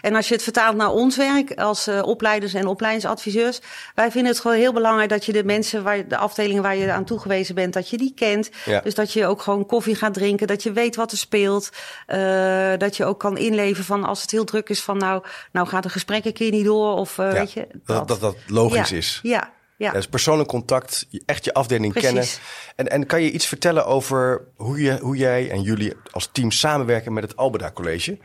en 0.00 0.14
als 0.14 0.28
je 0.28 0.34
het 0.34 0.42
vertaalt 0.42 0.76
naar 0.76 0.90
ons 0.90 1.16
werk 1.16 1.52
als 1.52 1.88
uh, 1.88 2.02
opleiders 2.02 2.54
en 2.54 2.66
opleidingsadviseurs, 2.66 3.60
wij 3.94 4.10
vinden 4.10 4.32
het 4.32 4.40
gewoon 4.40 4.56
heel 4.56 4.72
belangrijk 4.72 5.08
dat 5.08 5.24
je 5.24 5.32
de 5.32 5.44
mensen, 5.44 5.82
waar, 5.82 6.08
de 6.08 6.16
afdelingen 6.16 6.62
waar 6.62 6.76
je 6.76 6.92
aan 6.92 7.04
toegewezen 7.04 7.54
bent, 7.54 7.72
dat 7.72 7.88
je 7.88 7.96
die 7.96 8.12
kent. 8.14 8.50
Ja. 8.64 8.80
Dus 8.80 8.94
dat 8.94 9.12
je 9.12 9.26
ook 9.26 9.42
gewoon 9.42 9.66
koffie 9.66 9.94
gaat 9.94 10.14
drinken, 10.14 10.46
dat 10.46 10.62
je 10.62 10.72
weet 10.72 10.96
wat 10.96 11.12
er 11.12 11.18
speelt, 11.18 11.70
uh, 12.08 12.72
dat 12.78 12.96
je 12.96 13.04
ook 13.04 13.18
kan 13.18 13.38
inleven 13.38 13.84
van 13.84 14.04
als 14.04 14.22
het 14.22 14.30
heel 14.30 14.44
druk 14.44 14.68
is 14.68 14.82
van 14.82 14.98
nou, 14.98 15.24
nou 15.52 15.66
gaat 15.66 15.84
een 15.84 15.90
gesprek 15.90 16.24
een 16.24 16.32
keer 16.32 16.50
niet 16.50 16.64
door 16.64 16.96
of 16.96 17.18
uh, 17.18 17.26
ja, 17.26 17.32
weet 17.32 17.52
je. 17.52 17.66
Dat 17.84 18.08
dat, 18.08 18.20
dat 18.20 18.36
logisch 18.46 18.92
is. 18.92 19.20
Ja. 19.22 19.50
Ja. 19.80 19.92
Dus 19.92 20.06
persoonlijk 20.06 20.48
contact, 20.48 21.06
echt 21.26 21.44
je 21.44 21.54
afdeling 21.54 21.92
Precies. 21.92 22.10
kennen. 22.10 22.28
En, 22.76 22.88
en 22.88 23.06
kan 23.06 23.22
je 23.22 23.30
iets 23.30 23.46
vertellen 23.46 23.86
over 23.86 24.42
hoe, 24.56 24.80
je, 24.80 24.98
hoe 24.98 25.16
jij 25.16 25.50
en 25.50 25.62
jullie 25.62 25.92
als 26.10 26.28
team 26.32 26.50
samenwerken 26.50 27.12
met 27.12 27.22
het 27.22 27.36
Albeda 27.36 27.70
College? 27.70 28.18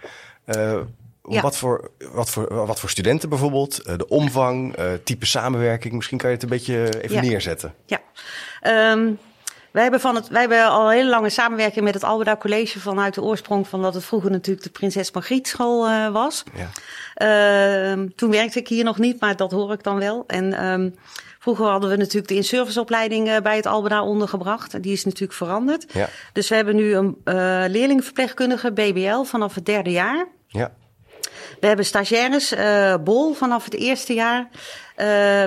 Uh, 0.46 0.78
ja. 1.30 1.42
wat, 1.42 1.58
voor, 1.58 1.92
wat, 2.12 2.30
voor, 2.30 2.66
wat 2.66 2.80
voor 2.80 2.90
studenten 2.90 3.30
bijvoorbeeld, 3.30 3.88
uh, 3.88 3.98
de 3.98 4.08
omvang, 4.08 4.80
uh, 4.80 4.86
type 5.04 5.26
samenwerking. 5.26 5.94
Misschien 5.94 6.18
kan 6.18 6.30
je 6.30 6.36
het 6.36 6.44
een 6.44 6.50
beetje 6.50 7.02
even 7.02 7.16
ja. 7.16 7.22
neerzetten. 7.22 7.74
Ja. 7.86 8.02
Um, 8.92 9.20
wij 9.72 9.84
hebben, 9.84 10.02
van 10.02 10.16
het, 10.16 10.28
wij 10.28 10.42
hebben 10.42 10.68
al 10.68 10.86
een 10.86 10.96
hele 10.96 11.10
lange 11.10 11.30
samenwerking 11.30 11.86
met 11.86 11.94
het 11.94 12.04
Albeda 12.04 12.38
College 12.38 12.80
vanuit 12.80 13.14
de 13.14 13.22
oorsprong 13.22 13.68
van 13.68 13.82
dat 13.82 13.94
het 13.94 14.04
vroeger 14.04 14.32
natuurlijk 14.32 14.66
de 14.66 14.72
Prinses 14.72 15.12
Margriet 15.12 15.48
School 15.48 15.90
uh, 15.90 16.12
was. 16.12 16.44
Ja. 16.54 16.70
Uh, 17.94 18.10
toen 18.16 18.32
werkte 18.32 18.60
ik 18.60 18.68
hier 18.68 18.84
nog 18.84 18.98
niet, 18.98 19.20
maar 19.20 19.36
dat 19.36 19.52
hoor 19.52 19.74
ik 19.74 19.84
dan 19.84 20.00
wel. 20.00 20.24
En 20.28 20.66
um, 20.66 20.96
vroeger 21.46 21.66
hadden 21.66 21.90
we 21.90 21.96
natuurlijk 21.96 22.28
de 22.28 22.36
in-serviceopleiding 22.36 23.28
uh, 23.28 23.38
bij 23.38 23.56
het 23.56 23.66
Albeda 23.66 24.04
ondergebracht. 24.04 24.84
Die 24.84 24.92
is 24.92 25.06
natuurlijk 25.06 25.34
veranderd. 25.34 25.86
Ja. 25.92 26.10
Dus 26.34 26.50
we 26.50 26.56
hebben 26.56 26.76
nu 26.76 26.96
een 26.96 27.18
uh, 27.26 27.64
leerlingverpleegkundige 27.68 28.72
BBL 28.72 29.24
vanaf 29.24 29.56
het 29.56 29.66
derde 29.66 29.92
jaar. 29.92 30.28
Ja. 30.48 30.74
We 31.60 31.68
hebben 31.68 31.86
stagiaires, 31.86 32.54
uh, 32.54 32.96
BOL 33.04 33.34
vanaf 33.34 33.64
het 33.64 33.74
eerste 33.74 34.14
jaar. 34.14 34.40
Uh, 34.42 34.48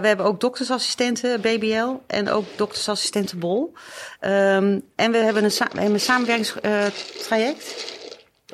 we 0.01 0.07
hebben 0.07 0.27
ook 0.27 0.41
doktersassistenten 0.41 1.41
BBL 1.41 1.91
en 2.07 2.31
ook 2.31 2.45
doktersassistenten 2.57 3.39
BOL. 3.39 3.73
Um, 4.21 4.83
en 4.97 5.11
we 5.13 5.19
hebben 5.19 5.45
een, 5.45 5.51
sa 5.51 5.69
een 5.75 6.01
samenwerkingstraject. 6.01 7.97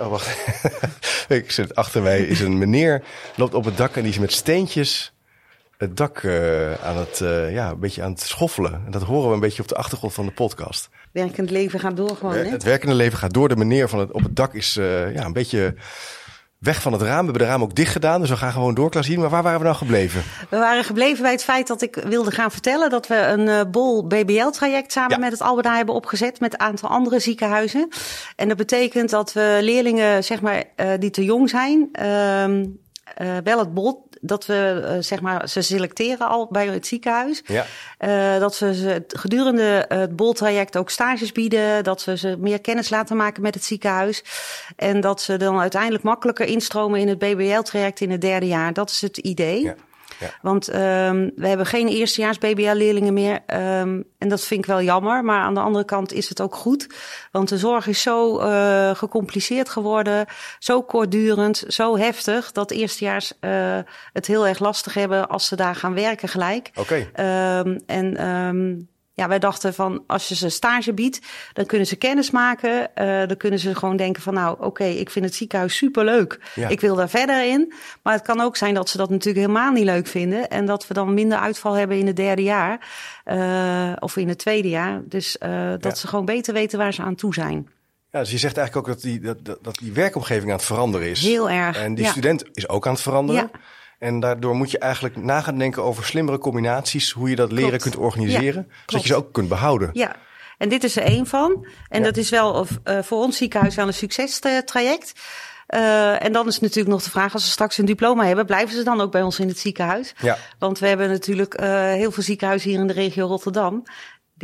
Oh, 0.00 0.08
wacht. 0.08 0.36
Ik 1.28 1.50
zit 1.50 1.74
achter 1.74 2.02
mij 2.02 2.20
is 2.20 2.40
een 2.40 2.58
meneer, 2.58 3.02
loopt 3.36 3.54
op 3.54 3.64
het 3.64 3.76
dak 3.76 3.96
en 3.96 4.02
die 4.02 4.10
is 4.10 4.18
met 4.18 4.32
steentjes 4.32 5.13
het 5.78 5.96
dak 5.96 6.22
uh, 6.22 6.72
aan 6.72 6.96
het, 6.96 7.20
uh, 7.22 7.52
ja, 7.52 7.70
een 7.70 7.80
beetje 7.80 8.02
aan 8.02 8.10
het 8.10 8.20
schoffelen. 8.20 8.82
En 8.84 8.90
dat 8.90 9.02
horen 9.02 9.28
we 9.28 9.34
een 9.34 9.40
beetje 9.40 9.62
op 9.62 9.68
de 9.68 9.74
achtergrond 9.74 10.14
van 10.14 10.26
de 10.26 10.32
podcast. 10.32 10.88
Werkend 11.12 11.50
leven 11.50 11.80
gaat 11.80 11.96
door 11.96 12.16
gewoon, 12.16 12.34
hè? 12.34 12.44
Het 12.44 12.62
werkende 12.62 12.94
leven 12.94 13.18
gaat 13.18 13.34
door. 13.34 13.48
De 13.48 13.56
meneer 13.56 13.88
van 13.88 13.98
het, 13.98 14.12
op 14.12 14.22
het 14.22 14.36
dak 14.36 14.54
is 14.54 14.76
uh, 14.76 15.14
ja, 15.14 15.24
een 15.24 15.32
beetje 15.32 15.74
weg 16.58 16.82
van 16.82 16.92
het 16.92 17.02
raam. 17.02 17.18
We 17.18 17.24
hebben 17.24 17.42
de 17.42 17.48
raam 17.48 17.62
ook 17.62 17.74
dicht 17.74 17.92
gedaan, 17.92 18.20
dus 18.20 18.30
we 18.30 18.36
gaan 18.36 18.52
gewoon 18.52 18.74
door, 18.74 18.90
Klaasien. 18.90 19.20
Maar 19.20 19.30
waar 19.30 19.42
waren 19.42 19.58
we 19.58 19.64
nou 19.64 19.76
gebleven? 19.76 20.22
We 20.50 20.56
waren 20.56 20.84
gebleven 20.84 21.22
bij 21.22 21.32
het 21.32 21.44
feit 21.44 21.66
dat 21.66 21.82
ik 21.82 21.94
wilde 21.94 22.30
gaan 22.30 22.50
vertellen... 22.50 22.90
dat 22.90 23.06
we 23.06 23.16
een 23.16 23.70
bol 23.70 24.06
BBL-traject 24.06 24.92
samen 24.92 25.10
ja. 25.10 25.18
met 25.18 25.32
het 25.32 25.40
Albeda 25.40 25.76
hebben 25.76 25.94
opgezet... 25.94 26.40
met 26.40 26.52
een 26.52 26.60
aantal 26.60 26.88
andere 26.88 27.18
ziekenhuizen. 27.18 27.88
En 28.36 28.48
dat 28.48 28.56
betekent 28.56 29.10
dat 29.10 29.32
we 29.32 29.58
leerlingen, 29.60 30.24
zeg 30.24 30.40
maar, 30.40 30.64
die 30.98 31.10
te 31.10 31.24
jong 31.24 31.50
zijn... 31.50 31.88
Uh, 33.22 33.36
wel 33.44 33.58
het 33.58 33.74
bol 33.74 34.08
dat 34.26 34.46
we 34.46 34.82
uh, 34.84 35.02
zeg 35.02 35.20
maar 35.20 35.48
ze 35.48 35.62
selecteren 35.62 36.28
al 36.28 36.48
bij 36.50 36.66
het 36.66 36.86
ziekenhuis. 36.86 37.42
Ja. 37.46 37.66
Uh, 37.98 38.40
dat 38.40 38.58
we 38.58 38.74
ze 38.74 39.04
gedurende 39.08 39.84
het 39.88 40.16
boltraject 40.16 40.76
ook 40.76 40.90
stages 40.90 41.32
bieden. 41.32 41.84
Dat 41.84 42.04
we 42.04 42.16
ze 42.16 42.36
meer 42.38 42.60
kennis 42.60 42.90
laten 42.90 43.16
maken 43.16 43.42
met 43.42 43.54
het 43.54 43.64
ziekenhuis. 43.64 44.24
En 44.76 45.00
dat 45.00 45.22
ze 45.22 45.36
dan 45.36 45.58
uiteindelijk 45.58 46.02
makkelijker 46.02 46.46
instromen 46.46 47.00
in 47.00 47.08
het 47.08 47.18
BBL-traject 47.18 48.00
in 48.00 48.10
het 48.10 48.20
derde 48.20 48.46
jaar. 48.46 48.72
Dat 48.72 48.90
is 48.90 49.00
het 49.00 49.18
idee. 49.18 49.62
Ja. 49.62 49.74
Ja. 50.20 50.30
Want 50.42 50.68
um, 50.68 51.32
we 51.36 51.48
hebben 51.48 51.66
geen 51.66 51.88
eerstejaars 51.88 52.38
BBL-leerlingen 52.38 53.14
meer. 53.14 53.32
Um, 53.32 54.04
en 54.18 54.28
dat 54.28 54.44
vind 54.44 54.60
ik 54.60 54.66
wel 54.66 54.82
jammer. 54.82 55.24
Maar 55.24 55.40
aan 55.40 55.54
de 55.54 55.60
andere 55.60 55.84
kant 55.84 56.12
is 56.12 56.28
het 56.28 56.40
ook 56.40 56.54
goed. 56.54 56.86
Want 57.30 57.48
de 57.48 57.58
zorg 57.58 57.86
is 57.86 58.02
zo 58.02 58.40
uh, 58.40 58.94
gecompliceerd 58.94 59.68
geworden. 59.68 60.26
Zo 60.58 60.82
kortdurend, 60.82 61.64
zo 61.68 61.96
heftig. 61.96 62.52
Dat 62.52 62.70
eerstejaars 62.70 63.32
uh, 63.40 63.78
het 64.12 64.26
heel 64.26 64.46
erg 64.46 64.58
lastig 64.58 64.94
hebben 64.94 65.28
als 65.28 65.46
ze 65.46 65.56
daar 65.56 65.74
gaan 65.74 65.94
werken 65.94 66.28
gelijk. 66.28 66.70
Oké. 66.74 67.06
Okay. 67.14 67.58
Um, 67.58 67.80
en 67.86 68.16
ja, 69.14 69.28
wij 69.28 69.38
dachten 69.38 69.74
van 69.74 70.04
als 70.06 70.28
je 70.28 70.34
ze 70.34 70.48
stage 70.48 70.92
biedt, 70.92 71.20
dan 71.52 71.66
kunnen 71.66 71.86
ze 71.86 71.96
kennis 71.96 72.30
maken. 72.30 72.90
Uh, 72.94 73.26
dan 73.26 73.36
kunnen 73.36 73.58
ze 73.58 73.74
gewoon 73.74 73.96
denken 73.96 74.22
van 74.22 74.34
nou, 74.34 74.52
oké, 74.52 74.64
okay, 74.64 74.92
ik 74.92 75.10
vind 75.10 75.24
het 75.24 75.34
ziekenhuis 75.34 75.76
superleuk. 75.76 76.40
Ja. 76.54 76.68
Ik 76.68 76.80
wil 76.80 76.94
daar 76.94 77.08
verder 77.08 77.44
in. 77.44 77.72
Maar 78.02 78.12
het 78.12 78.22
kan 78.22 78.40
ook 78.40 78.56
zijn 78.56 78.74
dat 78.74 78.88
ze 78.88 78.96
dat 78.96 79.10
natuurlijk 79.10 79.46
helemaal 79.46 79.72
niet 79.72 79.84
leuk 79.84 80.06
vinden. 80.06 80.48
En 80.48 80.66
dat 80.66 80.86
we 80.86 80.94
dan 80.94 81.14
minder 81.14 81.38
uitval 81.38 81.72
hebben 81.72 81.98
in 81.98 82.06
het 82.06 82.16
derde 82.16 82.42
jaar. 82.42 82.88
Uh, 83.24 83.92
of 83.98 84.16
in 84.16 84.28
het 84.28 84.38
tweede 84.38 84.68
jaar. 84.68 85.02
Dus 85.04 85.36
uh, 85.42 85.70
dat 85.70 85.82
ja. 85.82 85.94
ze 85.94 86.06
gewoon 86.06 86.24
beter 86.24 86.54
weten 86.54 86.78
waar 86.78 86.94
ze 86.94 87.02
aan 87.02 87.14
toe 87.14 87.34
zijn. 87.34 87.68
Ja, 88.10 88.20
dus 88.20 88.30
je 88.30 88.38
zegt 88.38 88.56
eigenlijk 88.56 88.88
ook 88.88 88.94
dat 88.94 89.02
die, 89.02 89.20
dat, 89.20 89.58
dat 89.62 89.74
die 89.78 89.92
werkomgeving 89.92 90.50
aan 90.50 90.56
het 90.56 90.66
veranderen 90.66 91.10
is. 91.10 91.22
Heel 91.22 91.50
erg. 91.50 91.78
En 91.78 91.94
die 91.94 92.04
ja. 92.04 92.10
student 92.10 92.44
is 92.52 92.68
ook 92.68 92.86
aan 92.86 92.92
het 92.92 93.02
veranderen. 93.02 93.50
Ja. 93.52 93.60
En 94.04 94.20
daardoor 94.20 94.54
moet 94.54 94.70
je 94.70 94.78
eigenlijk 94.78 95.16
na 95.16 95.40
gaan 95.40 95.58
denken 95.58 95.82
over 95.82 96.04
slimmere 96.04 96.38
combinaties, 96.38 97.10
hoe 97.10 97.30
je 97.30 97.36
dat 97.36 97.52
leren 97.52 97.68
Klopt. 97.68 97.82
kunt 97.82 97.96
organiseren, 97.96 98.66
Ja, 98.68 98.74
zodat 98.86 99.02
je 99.06 99.12
ze 99.12 99.14
ook 99.14 99.32
kunt 99.32 99.48
behouden. 99.48 99.90
Ja, 99.92 100.16
en 100.58 100.68
dit 100.68 100.84
is 100.84 100.96
er 100.96 101.02
één 101.02 101.26
van. 101.26 101.66
En 101.88 101.98
Ja. 101.98 102.04
dat 102.04 102.16
is 102.16 102.30
wel 102.30 102.66
uh, 102.84 102.98
voor 103.02 103.18
ons 103.18 103.36
ziekenhuis 103.36 103.74
wel 103.74 103.86
een 103.86 103.94
succestraject. 103.94 105.12
Uh, 105.68 106.22
en 106.24 106.32
dan 106.32 106.46
is 106.46 106.60
natuurlijk 106.60 106.94
nog 106.94 107.02
de 107.02 107.10
vraag, 107.10 107.32
als 107.32 107.44
ze 107.44 107.50
straks 107.50 107.78
een 107.78 107.84
diploma 107.84 108.24
hebben, 108.24 108.46
blijven 108.46 108.76
ze 108.76 108.82
dan 108.82 109.00
ook 109.00 109.12
bij 109.12 109.22
ons 109.22 109.38
in 109.38 109.48
het 109.48 109.58
ziekenhuis? 109.58 110.14
Ja. 110.20 110.38
Want 110.58 110.78
we 110.78 110.86
hebben 110.86 111.08
natuurlijk 111.10 111.60
uh, 111.60 111.66
heel 111.82 112.10
veel 112.12 112.22
ziekenhuizen 112.22 112.70
hier 112.70 112.80
in 112.80 112.86
de 112.86 112.92
regio 112.92 113.26
Rotterdam. 113.26 113.82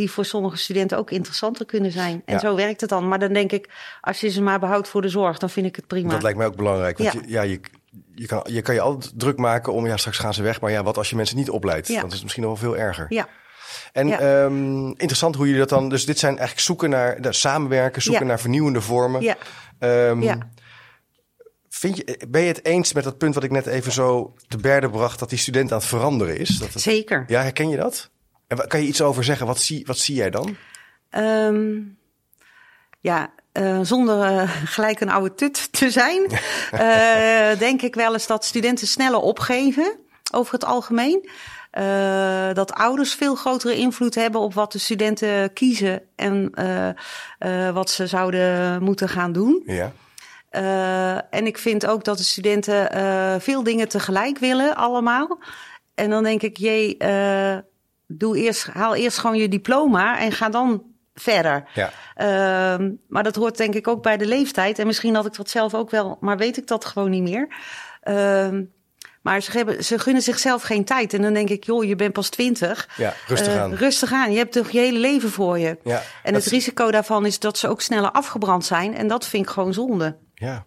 Die 0.01 0.11
voor 0.11 0.25
sommige 0.25 0.57
studenten 0.57 0.99
ook 0.99 1.11
interessanter 1.11 1.67
kunnen 1.67 1.93
zijn. 1.93 2.23
En 2.25 2.35
Ja. 2.35 2.41
zo 2.41 2.55
werkt 2.57 2.81
het 2.81 2.91
dan. 2.91 3.09
Maar 3.09 3.19
dan 3.19 3.33
denk 3.33 3.53
ik, 3.53 3.69
als 4.01 4.21
je 4.21 4.29
ze 4.29 4.43
maar 4.43 4.61
behoudt 4.61 4.89
voor 4.89 5.03
de 5.03 5.09
zorg, 5.09 5.39
dan 5.39 5.51
vind 5.51 5.67
ik 5.67 5.77
het 5.77 5.87
prima. 5.87 6.11
Dat 6.11 6.23
lijkt 6.23 6.39
mij 6.39 6.47
ook 6.47 6.57
belangrijk. 6.57 6.99
Want 6.99 7.13
Ja. 7.13 7.21
Je, 7.23 7.29
ja, 7.31 7.43
je, 7.43 7.61
je, 8.15 8.27
kan, 8.27 8.47
je 8.51 8.63
kan 8.63 8.75
je 8.75 8.81
altijd 8.81 9.13
druk 9.17 9.37
maken 9.39 9.73
om, 9.73 9.87
ja, 9.87 9.97
straks 9.97 10.19
gaan 10.19 10.35
ze 10.35 10.43
weg. 10.43 10.61
Maar 10.61 10.71
ja, 10.71 10.83
wat 10.83 10.97
als 10.97 11.11
je 11.11 11.17
mensen 11.17 11.37
niet 11.37 11.51
opleidt? 11.51 11.89
Ja. 11.89 11.95
Dan 12.01 12.07
is 12.07 12.13
het 12.13 12.23
misschien 12.23 12.43
nog 12.45 12.61
wel 12.61 12.71
veel 12.73 12.81
erger. 12.83 13.07
Ja, 13.09 13.29
En 13.93 14.07
Ja. 14.09 14.19
ehm, 14.21 14.87
interessant 14.89 15.35
hoe 15.35 15.45
jullie 15.45 15.61
dat 15.61 15.69
dan... 15.69 15.89
Dus 15.89 16.05
dit 16.07 16.19
zijn 16.19 16.33
eigenlijk 16.33 16.67
zoeken 16.67 16.91
naar 16.91 17.21
de 17.21 17.33
samenwerken, 17.33 18.03
zoeken 18.03 18.27
naar 18.27 18.41
vernieuwende 18.41 18.81
vormen. 18.81 19.21
ja, 19.23 19.37
Ehm, 19.79 20.23
ja. 20.23 20.39
Vind 21.69 21.97
je, 21.97 22.21
ben 22.29 22.41
je 22.41 22.49
het 22.49 22.65
eens 22.65 22.93
met 22.93 23.05
dat 23.05 23.19
punt 23.19 23.35
wat 23.35 23.45
ik 23.45 23.51
net 23.51 23.67
even 23.67 23.93
zo 23.93 24.35
te 24.49 24.57
berde 24.57 24.91
bracht... 24.91 25.19
dat 25.19 25.29
die 25.31 25.39
student 25.39 25.73
aan 25.73 25.79
het 25.79 25.87
veranderen 25.87 26.39
is? 26.39 26.49
Dat 26.59 26.73
het- 26.73 26.83
zeker. 26.83 27.25
ja, 27.27 27.43
herken 27.43 27.69
je 27.69 27.77
dat? 27.77 28.11
En 28.51 28.69
kan 28.69 28.81
je 28.81 28.87
iets 28.87 29.03
over 29.03 29.25
zeggen? 29.25 29.47
Wat 29.47 29.59
zie, 29.59 29.87
wat 29.87 29.99
zie 29.99 30.15
jij 30.15 30.31
dan? 30.31 30.57
Ehm, 31.11 31.79
ja, 33.01 33.33
eh, 33.53 33.79
zonder 33.83 34.23
eh, 34.23 34.51
gelijk 34.75 35.01
een 35.01 35.11
oude 35.11 35.35
tut 35.35 35.73
te 35.73 35.91
zijn, 35.91 36.27
eh, 36.71 37.59
denk 37.59 37.83
ik 37.83 37.95
wel 37.95 38.13
eens 38.13 38.27
dat 38.27 38.45
studenten 38.45 38.87
sneller 38.87 39.21
opgeven 39.21 39.99
over 40.33 40.53
het 40.53 40.65
algemeen. 40.65 41.29
Dat 42.55 42.73
ouders 42.73 43.15
veel 43.15 43.35
grotere 43.35 43.77
invloed 43.77 44.15
hebben 44.15 44.41
op 44.41 44.55
wat 44.55 44.73
de 44.73 44.79
studenten 44.79 45.53
kiezen 45.53 46.03
en 46.17 46.53
wat 47.73 47.91
ze 47.91 48.07
zouden 48.07 48.83
moeten 48.83 49.09
gaan 49.09 49.33
doen. 49.33 49.63
Ja, 49.67 49.93
en 51.31 51.47
ik 51.47 51.59
vind 51.59 51.87
ook 51.87 52.05
dat 52.05 52.17
de 52.17 52.23
studenten 52.23 52.91
veel 53.41 53.63
dingen 53.63 53.89
tegelijk 53.89 54.39
willen, 54.39 54.77
allemaal. 54.77 55.39
En 55.95 56.11
dan 56.11 56.23
denk 56.23 56.43
ik, 56.43 56.57
jee, 56.57 56.97
doe 58.11 58.39
eerst, 58.39 58.67
haal 58.67 58.95
eerst 58.95 59.19
gewoon 59.19 59.37
je 59.39 59.49
diploma 59.49 60.19
en 60.19 60.33
ga 60.33 60.49
dan 60.49 60.83
verder. 61.15 61.65
ja. 61.75 61.91
Ehm, 62.15 62.91
maar 63.09 63.23
dat 63.23 63.35
hoort 63.37 63.57
denk 63.57 63.75
ik 63.75 63.89
ook 63.89 64.03
bij 64.03 64.17
de 64.17 64.27
leeftijd. 64.27 64.79
En 64.79 64.87
misschien 64.87 65.15
had 65.15 65.27
ik 65.27 65.37
dat 65.37 65.51
zelf 65.51 65.75
ook 65.75 65.91
wel, 65.91 66.17
maar 66.21 66.37
weet 66.37 66.57
ik 66.57 66.67
dat 66.67 66.85
gewoon 66.85 67.11
niet 67.11 67.23
meer. 67.23 67.49
Ehm, 68.01 68.63
maar 69.23 69.41
ze, 69.41 69.51
hebben, 69.51 69.85
ze 69.85 69.99
gunnen 69.99 70.23
zichzelf 70.23 70.63
geen 70.63 70.85
tijd. 70.85 71.15
En 71.15 71.23
dan 71.23 71.33
denk 71.33 71.49
ik, 71.49 71.65
joh, 71.65 71.85
je 71.85 71.97
bent 71.97 72.13
pas 72.13 72.29
twintig. 72.29 72.89
ja 72.97 73.15
rustig 73.27 73.55
Eh, 73.55 73.61
aan. 73.63 73.75
rustig 73.75 74.13
aan. 74.13 74.33
Je 74.33 74.39
hebt 74.39 74.53
toch 74.53 74.71
je 74.71 74.79
hele 74.79 74.99
leven 74.99 75.31
voor 75.31 75.59
je. 75.59 75.79
ja. 75.85 76.03
En 76.23 76.35
het 76.35 76.45
risico 76.47 76.91
daarvan 76.91 77.27
is 77.27 77.39
dat 77.39 77.59
ze 77.59 77.69
ook 77.69 77.81
sneller 77.81 78.11
afgebrand 78.11 78.65
zijn. 78.65 78.95
En 78.97 79.09
dat 79.09 79.27
vind 79.27 79.45
ik 79.47 79.51
gewoon 79.53 79.73
zonde. 79.75 80.17
Ja. 80.35 80.65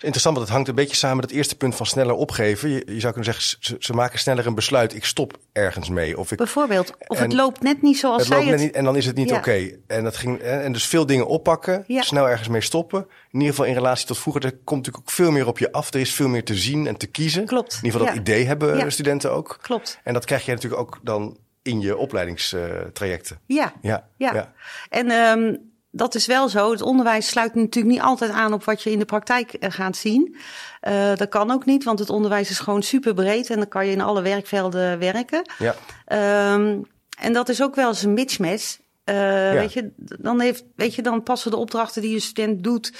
Interessant, 0.00 0.34
want 0.36 0.46
het 0.46 0.48
hangt 0.56 0.68
een 0.68 0.74
beetje 0.74 0.96
samen 0.96 1.16
met 1.16 1.24
het 1.24 1.34
eerste 1.34 1.56
punt 1.56 1.74
van 1.74 1.86
sneller 1.86 2.14
opgeven. 2.14 2.68
Je, 2.70 2.82
je 2.86 3.00
zou 3.00 3.12
kunnen 3.12 3.34
zeggen, 3.34 3.56
ze, 3.60 3.76
ze 3.78 3.92
maken 3.92 4.18
sneller 4.18 4.46
een 4.46 4.54
besluit. 4.54 4.94
Ik 4.94 5.04
stop 5.04 5.38
ergens 5.52 5.88
mee. 5.88 6.18
Of 6.18 6.30
ik, 6.32 6.38
Bijvoorbeeld. 6.38 6.92
Of 7.06 7.18
het 7.18 7.32
loopt 7.32 7.62
net 7.62 7.82
niet 7.82 7.98
zoals 7.98 8.16
het 8.18 8.26
zij 8.26 8.36
loopt 8.38 8.50
het... 8.50 8.60
niet, 8.60 8.72
en 8.74 8.84
dan 8.84 8.96
is 8.96 9.06
het 9.06 9.16
niet 9.16 9.28
Ja. 9.28 9.36
oké. 9.36 9.70
En, 9.86 10.04
dat 10.04 10.16
ging 10.16 10.38
en 10.40 10.62
en 10.62 10.72
dus 10.72 10.86
veel 10.86 11.06
dingen 11.06 11.26
oppakken, 11.26 11.84
Ja. 11.86 12.02
snel 12.02 12.28
ergens 12.28 12.48
mee 12.48 12.60
stoppen. 12.60 13.00
In 13.30 13.38
ieder 13.38 13.48
geval 13.48 13.64
in 13.66 13.74
relatie 13.74 14.06
tot 14.06 14.18
vroeger. 14.18 14.44
Er 14.44 14.50
komt 14.64 14.86
natuurlijk 14.86 15.08
ook 15.08 15.14
veel 15.14 15.30
meer 15.30 15.46
op 15.46 15.58
je 15.58 15.72
af. 15.72 15.94
Er 15.94 16.00
is 16.00 16.14
veel 16.14 16.28
meer 16.28 16.44
te 16.44 16.54
zien 16.56 16.86
en 16.86 16.96
te 16.96 17.06
kiezen. 17.06 17.46
Klopt. 17.46 17.72
In 17.72 17.84
ieder 17.84 18.00
geval 18.00 18.06
dat 18.06 18.26
Ja. 18.26 18.32
idee 18.32 18.46
hebben 18.46 18.92
studenten 18.92 19.32
ook. 19.32 19.58
Klopt. 19.62 19.98
En 20.04 20.12
dat 20.14 20.24
krijg 20.24 20.44
je 20.44 20.52
natuurlijk 20.52 20.80
ook 20.80 20.98
dan 21.02 21.36
in 21.62 21.80
je 21.80 21.96
opleidingstrajecten. 21.96 23.38
Ja. 23.46 23.72
Ja, 23.82 24.08
Ja. 24.16 24.34
ja. 24.34 24.52
En 24.88 25.10
ehm, 25.10 25.54
dat 25.98 26.14
is 26.14 26.26
wel 26.26 26.48
zo. 26.48 26.70
Het 26.70 26.82
onderwijs 26.82 27.28
sluit 27.28 27.54
natuurlijk 27.54 27.94
niet 27.94 28.04
altijd 28.04 28.30
aan 28.30 28.52
op 28.52 28.64
wat 28.64 28.82
je 28.82 28.90
in 28.90 28.98
de 28.98 29.04
praktijk 29.04 29.52
eh, 29.52 29.70
gaat 29.70 29.96
zien. 29.96 30.36
Eh, 30.80 31.14
dat 31.14 31.28
kan 31.28 31.50
ook 31.50 31.64
niet, 31.64 31.84
want 31.84 31.98
het 31.98 32.10
onderwijs 32.10 32.50
is 32.50 32.58
gewoon 32.58 32.82
super 32.82 33.14
breed 33.14 33.50
en 33.50 33.56
dan 33.56 33.68
kan 33.68 33.86
je 33.86 33.92
in 33.92 34.00
alle 34.00 34.22
werkvelden 34.22 34.98
werken. 34.98 35.50
ja. 35.58 35.74
Ehm, 36.04 36.78
en 37.18 37.32
dat 37.32 37.48
is 37.48 37.62
ook 37.62 37.74
wel 37.74 37.88
eens 37.88 38.02
een 38.02 38.12
mismatch. 38.12 38.78
Eh, 39.04 39.52
weet, 39.52 39.72
je, 39.72 39.92
dan 39.96 40.40
heeft, 40.40 40.64
weet 40.76 40.94
je, 40.94 41.02
dan 41.02 41.22
passen 41.22 41.50
de 41.50 41.56
opdrachten 41.56 42.02
die 42.02 42.14
een 42.14 42.20
student 42.20 42.64
doet 42.64 42.92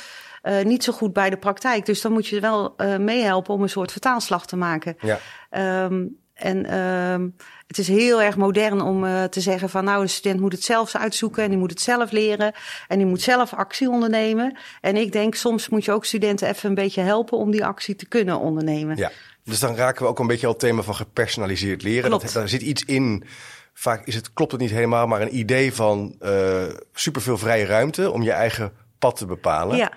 niet 0.64 0.84
zo 0.84 0.92
goed 0.92 1.12
bij 1.12 1.30
de 1.30 1.36
praktijk. 1.36 1.86
Dus 1.86 2.00
dan 2.00 2.12
moet 2.12 2.26
je 2.26 2.40
wel 2.40 2.76
eh, 2.76 2.96
meehelpen 2.96 3.54
om 3.54 3.62
een 3.62 3.68
soort 3.68 3.92
vertaalslag 3.92 4.46
te 4.46 4.56
maken. 4.56 4.96
ja. 5.00 5.18
Ehm, 5.50 6.06
en 6.38 6.66
ehm, 6.66 7.28
het 7.66 7.78
is 7.78 7.88
heel 7.88 8.22
erg 8.22 8.36
modern 8.36 8.80
om 8.80 9.04
eh, 9.04 9.24
te 9.24 9.40
zeggen 9.40 9.70
van 9.70 9.84
nou, 9.84 10.02
de 10.02 10.10
student 10.10 10.40
moet 10.40 10.52
het 10.52 10.62
zelf 10.62 10.94
uitzoeken 10.94 11.42
en 11.42 11.48
die 11.48 11.58
moet 11.58 11.70
het 11.70 11.80
zelf 11.80 12.10
leren 12.10 12.52
en 12.88 12.98
die 12.98 13.06
moet 13.06 13.22
zelf 13.22 13.54
actie 13.54 13.90
ondernemen. 13.90 14.56
En 14.80 14.96
ik 14.96 15.12
denk 15.12 15.34
soms 15.34 15.68
moet 15.68 15.84
je 15.84 15.92
ook 15.92 16.04
studenten 16.04 16.48
even 16.48 16.68
een 16.68 16.74
beetje 16.74 17.00
helpen 17.00 17.38
om 17.38 17.50
die 17.50 17.64
actie 17.64 17.96
te 17.96 18.06
kunnen 18.06 18.38
ondernemen. 18.38 18.96
Ja, 18.96 19.10
dus 19.44 19.60
dan 19.60 19.76
raken 19.76 20.02
we 20.02 20.08
ook 20.08 20.18
een 20.18 20.26
beetje 20.26 20.46
al 20.46 20.52
het 20.52 20.60
thema 20.60 20.82
van 20.82 20.94
gepersonaliseerd 20.94 21.82
leren. 21.82 22.10
Dat, 22.10 22.30
daar 22.32 22.48
zit 22.48 22.62
iets 22.62 22.84
in. 22.84 23.24
Vaak 23.72 24.06
is 24.06 24.14
het, 24.14 24.32
klopt 24.32 24.52
het 24.52 24.60
niet 24.60 24.70
helemaal, 24.70 25.06
maar 25.06 25.20
een 25.20 25.36
idee 25.36 25.74
van 25.74 26.14
eh 26.20 26.64
superveel 26.92 27.38
vrije 27.38 27.64
ruimte 27.64 28.10
om 28.10 28.22
je 28.22 28.32
eigen 28.32 28.72
pad 28.98 29.16
te 29.16 29.26
bepalen. 29.26 29.76
Ja. 29.76 29.92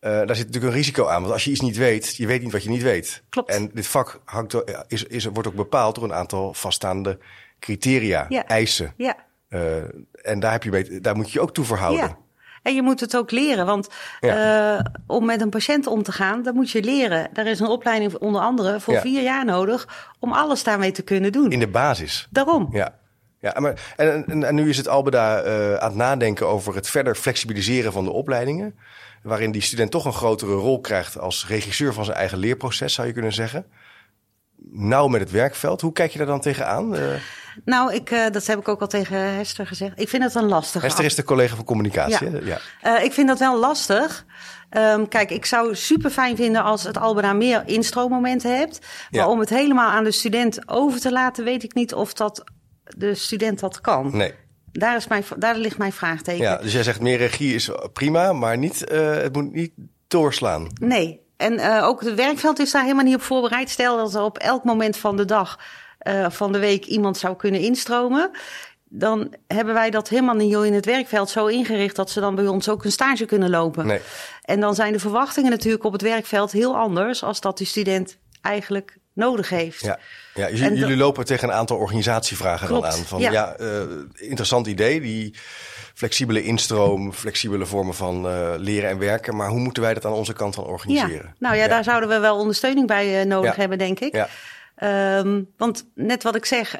Eh, 0.00 0.10
daar 0.10 0.36
zit 0.36 0.46
natuurlijk 0.46 0.72
een 0.72 0.78
risico 0.78 1.06
aan. 1.06 1.20
Want 1.20 1.32
als 1.32 1.44
je 1.44 1.50
iets 1.50 1.60
niet 1.60 1.76
weet, 1.76 2.16
je 2.16 2.26
weet 2.26 2.42
niet 2.42 2.52
wat 2.52 2.62
je 2.62 2.68
niet 2.70 2.82
weet. 2.82 3.22
Klopt. 3.28 3.50
En 3.50 3.70
dit 3.74 3.86
vak 3.86 4.20
hangt, 4.24 4.54
is, 4.88 5.04
is, 5.04 5.24
wordt 5.24 5.48
ook 5.48 5.54
bepaald 5.54 5.94
door 5.94 6.04
een 6.04 6.14
aantal 6.14 6.54
vaststaande 6.54 7.18
criteria, 7.60 8.26
Ja. 8.28 8.46
eisen. 8.46 8.92
ja. 8.96 9.16
Eh, 9.48 9.76
en 10.22 10.40
daar, 10.40 10.52
heb 10.52 10.62
je 10.62 10.70
mee, 10.70 11.00
daar 11.00 11.16
moet 11.16 11.26
je 11.26 11.32
je 11.32 11.40
ook 11.40 11.54
toe 11.54 11.64
verhouden. 11.64 12.06
Ja. 12.06 12.16
En 12.62 12.74
je 12.74 12.82
moet 12.82 13.00
het 13.00 13.16
ook 13.16 13.30
leren, 13.30 13.66
want 13.66 13.88
Ja. 14.20 14.76
eh, 14.78 14.84
om 15.06 15.24
met 15.24 15.40
een 15.40 15.48
patiënt 15.50 15.86
om 15.86 16.02
te 16.02 16.12
gaan, 16.12 16.42
dat 16.42 16.54
moet 16.54 16.70
je 16.70 16.82
leren. 16.82 17.28
Daar 17.32 17.46
is 17.46 17.60
een 17.60 17.66
opleiding 17.66 18.14
onder 18.14 18.40
andere 18.40 18.80
voor 18.80 18.94
Ja. 18.94 19.00
vier 19.00 19.22
jaar 19.22 19.44
nodig 19.44 20.08
om 20.18 20.32
alles 20.32 20.62
daarmee 20.64 20.90
te 20.92 21.02
kunnen 21.02 21.32
doen. 21.32 21.50
In 21.50 21.58
de 21.58 21.68
basis. 21.68 22.26
Daarom. 22.30 22.68
Ja. 22.72 22.94
Ja, 23.40 23.54
maar 23.60 23.92
en, 23.96 24.24
en, 24.26 24.44
en 24.44 24.54
nu 24.54 24.68
is 24.68 24.76
het 24.76 24.88
Albeda 24.88 25.40
eh, 25.40 25.74
aan 25.74 25.88
het 25.88 25.96
nadenken 25.98 26.46
over 26.48 26.74
het 26.74 26.88
verder 26.88 27.14
flexibiliseren 27.14 27.92
van 27.92 28.04
de 28.04 28.10
opleidingen. 28.12 28.78
Waarin 29.22 29.50
die 29.50 29.62
student 29.62 29.90
toch 29.90 30.04
een 30.04 30.12
grotere 30.12 30.52
rol 30.54 30.80
krijgt 30.80 31.18
als 31.18 31.46
regisseur 31.46 31.92
van 31.92 32.04
zijn 32.04 32.16
eigen 32.16 32.38
leerproces, 32.38 32.94
zou 32.94 33.06
je 33.06 33.12
kunnen 33.12 33.32
zeggen. 33.32 33.66
Nauw 34.70 35.08
met 35.08 35.20
het 35.20 35.30
werkveld. 35.30 35.80
Hoe 35.80 35.92
kijk 35.92 36.10
je 36.12 36.18
daar 36.18 36.26
dan 36.26 36.40
tegenaan? 36.40 36.96
Eh 36.96 37.02
Nou, 37.64 37.94
ik, 37.94 38.10
eh, 38.10 38.30
dat 38.30 38.46
heb 38.46 38.58
ik 38.58 38.68
ook 38.68 38.80
al 38.80 38.86
tegen 38.86 39.16
Hester 39.34 39.66
gezegd. 39.66 40.00
Ik 40.00 40.08
vind 40.08 40.22
het 40.22 40.34
een 40.34 40.48
lastige 40.48 40.86
Esther 40.86 41.04
is 41.04 41.14
de 41.14 41.22
collega 41.22 41.54
van 41.56 41.64
communicatie. 41.64 42.44
Ja. 42.44 42.58
Eh, 42.80 43.04
ik 43.04 43.12
vind 43.12 43.28
dat 43.28 43.38
wel 43.38 43.58
lastig. 43.58 44.24
Ehm, 44.70 45.06
kijk, 45.08 45.30
ik 45.30 45.44
zou 45.46 45.74
super 45.74 46.10
fijn 46.10 46.36
vinden 46.36 46.62
als 46.62 46.82
het 46.82 46.98
Albeda 46.98 47.32
meer 47.32 47.62
instroommomenten 47.66 48.56
hebt. 48.58 48.78
Maar 48.80 49.20
Ja. 49.20 49.28
om 49.28 49.38
het 49.40 49.48
helemaal 49.48 49.90
aan 49.90 50.04
de 50.04 50.12
student 50.12 50.68
over 50.68 51.00
te 51.00 51.12
laten, 51.12 51.44
weet 51.44 51.62
ik 51.62 51.74
niet 51.74 51.94
of 51.94 52.12
dat 52.12 52.44
de 52.84 53.14
student 53.14 53.60
dat 53.60 53.80
kan. 53.80 54.16
Nee. 54.16 54.34
Daar, 54.78 54.96
is 54.96 55.06
mijn, 55.06 55.24
daar 55.36 55.56
ligt 55.56 55.78
mijn 55.78 55.92
vraagteken. 55.92 56.42
Ja, 56.42 56.56
dus 56.56 56.72
jij 56.72 56.82
zegt 56.82 57.00
meer 57.00 57.18
regie 57.18 57.54
is 57.54 57.70
prima, 57.92 58.32
maar 58.32 58.58
niet, 58.58 58.84
eh, 58.84 59.14
het 59.14 59.32
moet 59.32 59.52
niet 59.52 59.72
doorslaan. 60.08 60.68
Nee. 60.80 61.26
En 61.36 61.58
eh, 61.58 61.84
ook 61.84 62.00
het 62.00 62.14
werkveld 62.14 62.58
is 62.58 62.70
daar 62.70 62.82
helemaal 62.82 63.04
niet 63.04 63.14
op 63.14 63.22
voorbereid. 63.22 63.70
Stel 63.70 63.96
dat 63.96 64.14
er 64.14 64.22
op 64.22 64.38
elk 64.38 64.64
moment 64.64 64.96
van 64.96 65.16
de 65.16 65.24
dag, 65.24 65.58
eh, 65.98 66.30
van 66.30 66.52
de 66.52 66.58
week 66.58 66.84
iemand 66.84 67.16
zou 67.16 67.36
kunnen 67.36 67.60
instromen. 67.60 68.30
Dan 68.84 69.34
hebben 69.46 69.74
wij 69.74 69.90
dat 69.90 70.08
helemaal 70.08 70.34
niet 70.34 70.54
in 70.54 70.72
het 70.72 70.84
werkveld 70.84 71.30
zo 71.30 71.46
ingericht 71.46 71.96
dat 71.96 72.10
ze 72.10 72.20
dan 72.20 72.34
bij 72.34 72.46
ons 72.46 72.68
ook 72.68 72.84
een 72.84 72.92
stage 72.92 73.24
kunnen 73.24 73.50
lopen. 73.50 73.86
Nee. 73.86 74.00
En 74.42 74.60
dan 74.60 74.74
zijn 74.74 74.92
de 74.92 74.98
verwachtingen 74.98 75.50
natuurlijk 75.50 75.84
op 75.84 75.92
het 75.92 76.02
werkveld 76.02 76.52
heel 76.52 76.76
anders 76.76 77.22
als 77.22 77.40
dat 77.40 77.58
die 77.58 77.66
student 77.66 78.18
eigenlijk 78.40 78.98
nodig 79.18 79.48
heeft. 79.48 79.80
Ja, 79.80 79.98
ja 80.34 80.50
jullie 80.50 80.96
lopen 80.96 81.24
tegen 81.24 81.48
een 81.48 81.54
aantal 81.54 81.76
organisatievragen 81.76 82.68
dan 82.68 82.84
aan. 82.86 82.92
Van 83.04 83.20
ja, 83.20 83.30
ja. 83.30 83.54
eh, 83.56 83.82
interessant 84.14 84.66
idee, 84.66 85.00
die 85.00 85.34
flexibele 85.94 86.42
instroom, 86.42 87.12
flexibele 87.12 87.66
vormen 87.66 87.94
van 87.94 88.28
eh, 88.28 88.52
leren 88.56 88.90
en 88.90 88.98
werken. 88.98 89.36
Maar 89.36 89.48
hoe 89.48 89.60
moeten 89.60 89.82
wij 89.82 89.94
dat 89.94 90.04
aan 90.04 90.12
onze 90.12 90.32
kant 90.32 90.54
dan 90.54 90.64
organiseren? 90.64 91.34
Nou 91.38 91.56
ja, 91.56 91.68
daar 91.68 91.84
zouden 91.84 92.08
we 92.08 92.18
wel 92.18 92.38
ondersteuning 92.38 92.86
bij 92.86 93.20
eh, 93.20 93.26
nodig 93.26 93.54
Ja. 93.54 93.60
hebben, 93.60 93.78
denk 93.78 94.00
ik. 94.00 94.14
Ja, 94.14 94.28
Ehm, 94.78 95.42
want 95.56 95.86
net 95.94 96.22
wat 96.22 96.34
ik 96.34 96.44
zeg, 96.44 96.76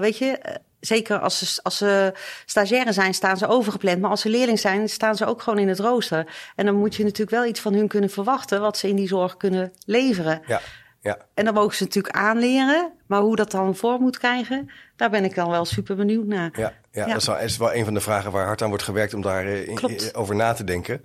weet 0.00 0.18
je, 0.18 0.38
zeker 0.80 1.18
als 1.18 1.38
ze, 1.38 1.60
als 1.62 1.76
ze 1.76 2.12
stagiaire 2.46 2.92
zijn, 2.92 3.14
staan 3.14 3.36
ze 3.36 3.46
overgepland. 3.46 4.00
Maar 4.00 4.10
als 4.10 4.20
ze 4.20 4.28
leerling 4.28 4.58
zijn, 4.58 4.88
staan 4.88 5.16
ze 5.16 5.26
ook 5.26 5.42
gewoon 5.42 5.58
in 5.58 5.68
het 5.68 5.78
rooster. 5.78 6.26
En 6.56 6.66
dan 6.66 6.74
moet 6.74 6.94
je 6.94 7.02
natuurlijk 7.02 7.30
wel 7.30 7.44
iets 7.46 7.60
van 7.60 7.74
hun 7.74 7.88
kunnen 7.88 8.10
verwachten, 8.10 8.60
wat 8.60 8.76
ze 8.78 8.88
in 8.88 8.96
die 8.96 9.08
zorg 9.08 9.36
kunnen 9.36 9.72
leveren. 9.86 10.40
ja, 10.46 10.60
ja. 11.08 11.18
En 11.34 11.44
dan 11.44 11.54
mogen 11.54 11.76
ze 11.76 11.82
natuurlijk 11.82 12.14
aanleren. 12.16 12.92
Maar 13.06 13.20
hoe 13.20 13.36
dat 13.36 13.50
dan 13.50 13.76
vorm 13.76 14.00
moet 14.00 14.18
krijgen, 14.18 14.70
daar 14.96 15.10
ben 15.10 15.24
ik 15.24 15.34
dan 15.34 15.50
wel 15.50 15.64
super 15.64 15.96
benieuwd 15.96 16.26
naar. 16.26 16.50
Ja, 16.52 16.72
ja, 16.90 17.06
Ja. 17.06 17.12
dat 17.12 17.40
is 17.42 17.56
wel, 17.56 17.74
een 17.74 17.84
van 17.84 17.94
de 17.94 18.00
vragen 18.00 18.30
waar 18.32 18.46
hard 18.46 18.62
aan 18.62 18.68
wordt 18.68 18.84
gewerkt 18.84 19.14
om 19.14 19.22
daar 19.22 19.44
eh, 19.46 19.68
in- 19.68 20.14
over 20.14 20.34
na 20.34 20.52
te 20.52 20.64
denken. 20.64 21.04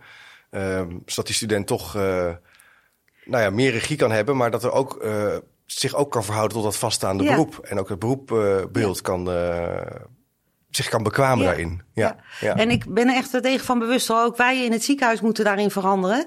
Ehm, 0.50 0.90
zodat 1.06 1.26
die 1.26 1.36
student 1.36 1.68
toch 1.68 1.96
eh, 1.96 2.02
nou 3.26 3.44
ja, 3.44 3.50
meer 3.50 3.72
regie 3.72 3.98
kan 3.98 4.12
hebben, 4.12 4.38
maar 4.38 4.52
dat 4.52 4.64
er 4.64 4.72
ook 4.72 4.96
eh, 4.96 5.36
zich 5.66 5.96
ook 5.96 6.12
kan 6.12 6.24
verhouden 6.24 6.56
tot 6.56 6.66
dat 6.66 6.78
vaststaande 6.78 7.24
beroep. 7.24 7.58
En 7.58 7.80
ook 7.80 7.90
het 7.90 8.00
beroepbeeld 8.00 9.02
kan, 9.02 9.30
zich 10.70 10.90
kan 10.90 11.04
bekwamen 11.04 11.46
daarin. 11.46 11.82
Ja. 11.94 12.16
Ja. 12.40 12.56
En 12.56 12.70
ik 12.70 12.94
ben 12.94 13.08
er 13.08 13.16
echt 13.16 13.42
tegen 13.42 13.66
van 13.66 13.80
bewust. 13.80 14.12
Ook 14.12 14.38
wij 14.38 14.66
in 14.66 14.72
het 14.72 14.84
ziekenhuis 14.84 15.22
moeten 15.22 15.44
daarin 15.44 15.72
veranderen. 15.72 16.26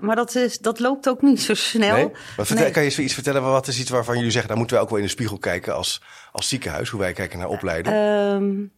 Maar 0.00 0.16
dat, 0.16 0.34
is, 0.34 0.58
dat 0.58 0.80
loopt 0.80 1.08
ook 1.08 1.22
niet 1.22 1.42
zo 1.42 1.54
snel. 1.54 1.96
Nee? 1.96 2.10
Maar 2.36 2.46
vertel, 2.46 2.70
Kan 2.70 2.84
je 2.84 3.02
iets 3.02 3.14
vertellen? 3.14 3.42
Wat 3.42 3.66
is 3.66 3.80
iets 3.80 3.90
waarvan 3.90 4.16
jullie 4.16 4.30
zeggen... 4.30 4.48
daar 4.48 4.58
moeten 4.58 4.76
we 4.76 4.82
ook 4.82 4.88
wel 4.88 4.98
in 4.98 5.04
de 5.04 5.10
spiegel 5.10 5.38
kijken 5.38 5.74
als, 5.74 6.02
als 6.32 6.48
ziekenhuis... 6.48 6.88
hoe 6.88 7.00
wij 7.00 7.12
kijken 7.12 7.38
naar 7.38 7.48
opleiden? 7.48 7.94
Um, 7.94 8.72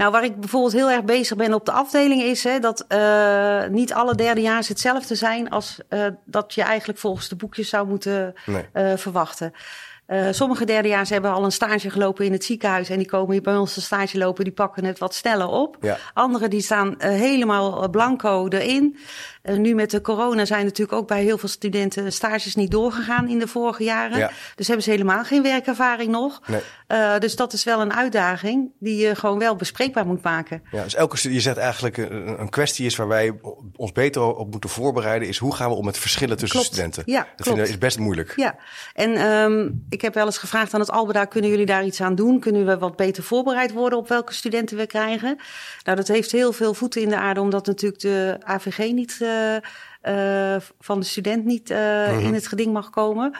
nou, 0.00 0.12
waar 0.12 0.24
ik 0.24 0.40
bijvoorbeeld 0.40 0.72
heel 0.72 0.90
erg 0.90 1.04
bezig 1.04 1.36
ben 1.36 1.54
op 1.54 1.64
de 1.64 1.72
afdeling 1.72 2.22
is 2.22 2.44
hè, 2.44 2.58
dat 2.58 2.84
uh, 2.88 3.66
niet 3.66 3.92
alle 3.92 4.14
derdejaars 4.14 4.68
hetzelfde 4.68 5.14
zijn 5.14 5.50
als 5.50 5.78
uh, 5.88 6.06
dat 6.24 6.54
je 6.54 6.62
eigenlijk 6.62 6.98
volgens 6.98 7.28
de 7.28 7.36
boekjes 7.36 7.68
zou 7.68 7.86
moeten 7.86 8.34
nee. 8.46 8.68
uh, 8.74 8.96
verwachten. 8.96 9.52
Uh, 10.10 10.26
sommige 10.30 10.64
derdejaars 10.64 11.10
hebben 11.10 11.32
al 11.32 11.44
een 11.44 11.52
stage 11.52 11.90
gelopen 11.90 12.24
in 12.24 12.32
het 12.32 12.44
ziekenhuis 12.44 12.88
en 12.88 12.98
die 12.98 13.06
komen 13.06 13.32
hier 13.32 13.42
bij 13.42 13.56
ons 13.56 13.76
een 13.76 13.82
stage 13.82 14.18
lopen, 14.18 14.44
die 14.44 14.52
pakken 14.52 14.84
het 14.84 14.98
wat 14.98 15.14
sneller 15.14 15.48
op. 15.48 15.76
Ja. 15.80 15.98
Anderen 16.14 16.50
die 16.50 16.60
staan 16.60 16.88
uh, 16.98 17.08
helemaal 17.08 17.88
blanco 17.90 18.48
erin. 18.48 18.96
Uh, 19.42 19.56
nu 19.56 19.74
met 19.74 19.90
de 19.90 20.00
corona 20.00 20.44
zijn 20.44 20.64
natuurlijk 20.64 20.98
ook 20.98 21.08
bij 21.08 21.22
heel 21.22 21.38
veel 21.38 21.48
studenten 21.48 22.12
stages 22.12 22.54
niet 22.54 22.70
doorgegaan 22.70 23.28
in 23.28 23.38
de 23.38 23.46
vorige 23.46 23.84
jaren. 23.84 24.18
Ja. 24.18 24.30
Dus 24.54 24.66
hebben 24.66 24.84
ze 24.84 24.90
helemaal 24.90 25.24
geen 25.24 25.42
werkervaring 25.42 26.10
nog. 26.10 26.40
Nee. 26.46 26.60
Dus 27.18 27.36
dat 27.36 27.52
is 27.52 27.64
wel 27.64 27.80
een 27.80 27.92
uitdaging 27.92 28.70
die 28.78 28.96
je 28.96 29.14
gewoon 29.14 29.38
wel 29.38 29.56
bespreekbaar 29.56 30.06
moet 30.06 30.22
maken. 30.22 30.62
Ja, 30.70 30.82
dus 30.82 30.94
elke 30.94 31.16
studie, 31.16 31.36
je 31.36 31.42
zegt 31.42 31.56
eigenlijk 31.56 31.96
een, 31.96 32.40
een, 32.40 32.48
kwestie 32.48 32.86
is 32.86 32.96
waar 32.96 33.08
wij 33.08 33.38
ons 33.76 33.92
beter 33.92 34.22
op 34.22 34.50
moeten 34.50 34.70
voorbereiden, 34.70 35.28
is 35.28 35.38
hoe 35.38 35.54
gaan 35.54 35.70
we 35.70 35.76
om 35.76 35.84
met 35.84 35.98
verschillen 35.98 36.36
tussen 36.36 36.58
klopt. 36.58 36.74
studenten. 36.74 37.02
Ja, 37.06 37.26
dat 37.36 37.46
vind 37.46 37.58
ik 37.58 37.68
is 37.68 37.78
best 37.78 37.98
moeilijk. 37.98 38.32
Ja, 38.36 38.56
en 38.94 39.26
um, 39.26 39.86
ik 39.88 39.99
heb 40.00 40.14
wel 40.14 40.26
eens 40.26 40.38
gevraagd 40.38 40.74
aan 40.74 40.80
het 40.80 40.90
Albeda, 40.90 41.24
kunnen 41.24 41.50
jullie 41.50 41.66
daar 41.66 41.84
iets 41.84 42.00
aan 42.00 42.14
doen? 42.14 42.40
Kunnen 42.40 42.66
we 42.66 42.78
wat 42.78 42.96
beter 42.96 43.22
voorbereid 43.22 43.72
worden 43.72 43.98
op 43.98 44.08
welke 44.08 44.34
studenten 44.34 44.76
we 44.76 44.86
krijgen? 44.86 45.38
Nou, 45.84 45.96
dat 45.96 46.08
heeft 46.08 46.32
heel 46.32 46.52
veel 46.52 46.74
voeten 46.74 47.00
in 47.00 47.08
de 47.08 47.16
aarde, 47.16 47.40
omdat 47.40 47.66
natuurlijk 47.66 48.02
de 48.02 48.38
AVG 48.40 48.92
niet 48.92 49.18
uh, 50.02 50.50
uh, 50.54 50.60
van 50.80 51.00
de 51.00 51.06
student 51.06 51.44
niet 51.44 51.70
uh, 51.70 51.78
mm 51.78 52.16
-hmm. 52.16 52.26
in 52.26 52.34
het 52.34 52.46
geding 52.46 52.72
mag 52.72 52.90
komen. 52.90 53.32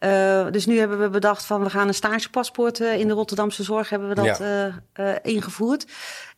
Uh, 0.00 0.46
dus 0.50 0.66
nu 0.66 0.78
hebben 0.78 1.00
we 1.00 1.08
bedacht 1.08 1.44
van 1.44 1.62
we 1.62 1.70
gaan 1.70 1.88
een 1.88 1.94
stagepaspoort 1.94 2.80
in 2.80 3.08
de 3.08 3.14
Rotterdamse 3.14 3.62
zorg 3.62 3.88
hebben 3.88 4.08
we 4.08 4.14
dat 4.14 4.38
ja. 4.38 5.22
ingevoerd. 5.22 5.86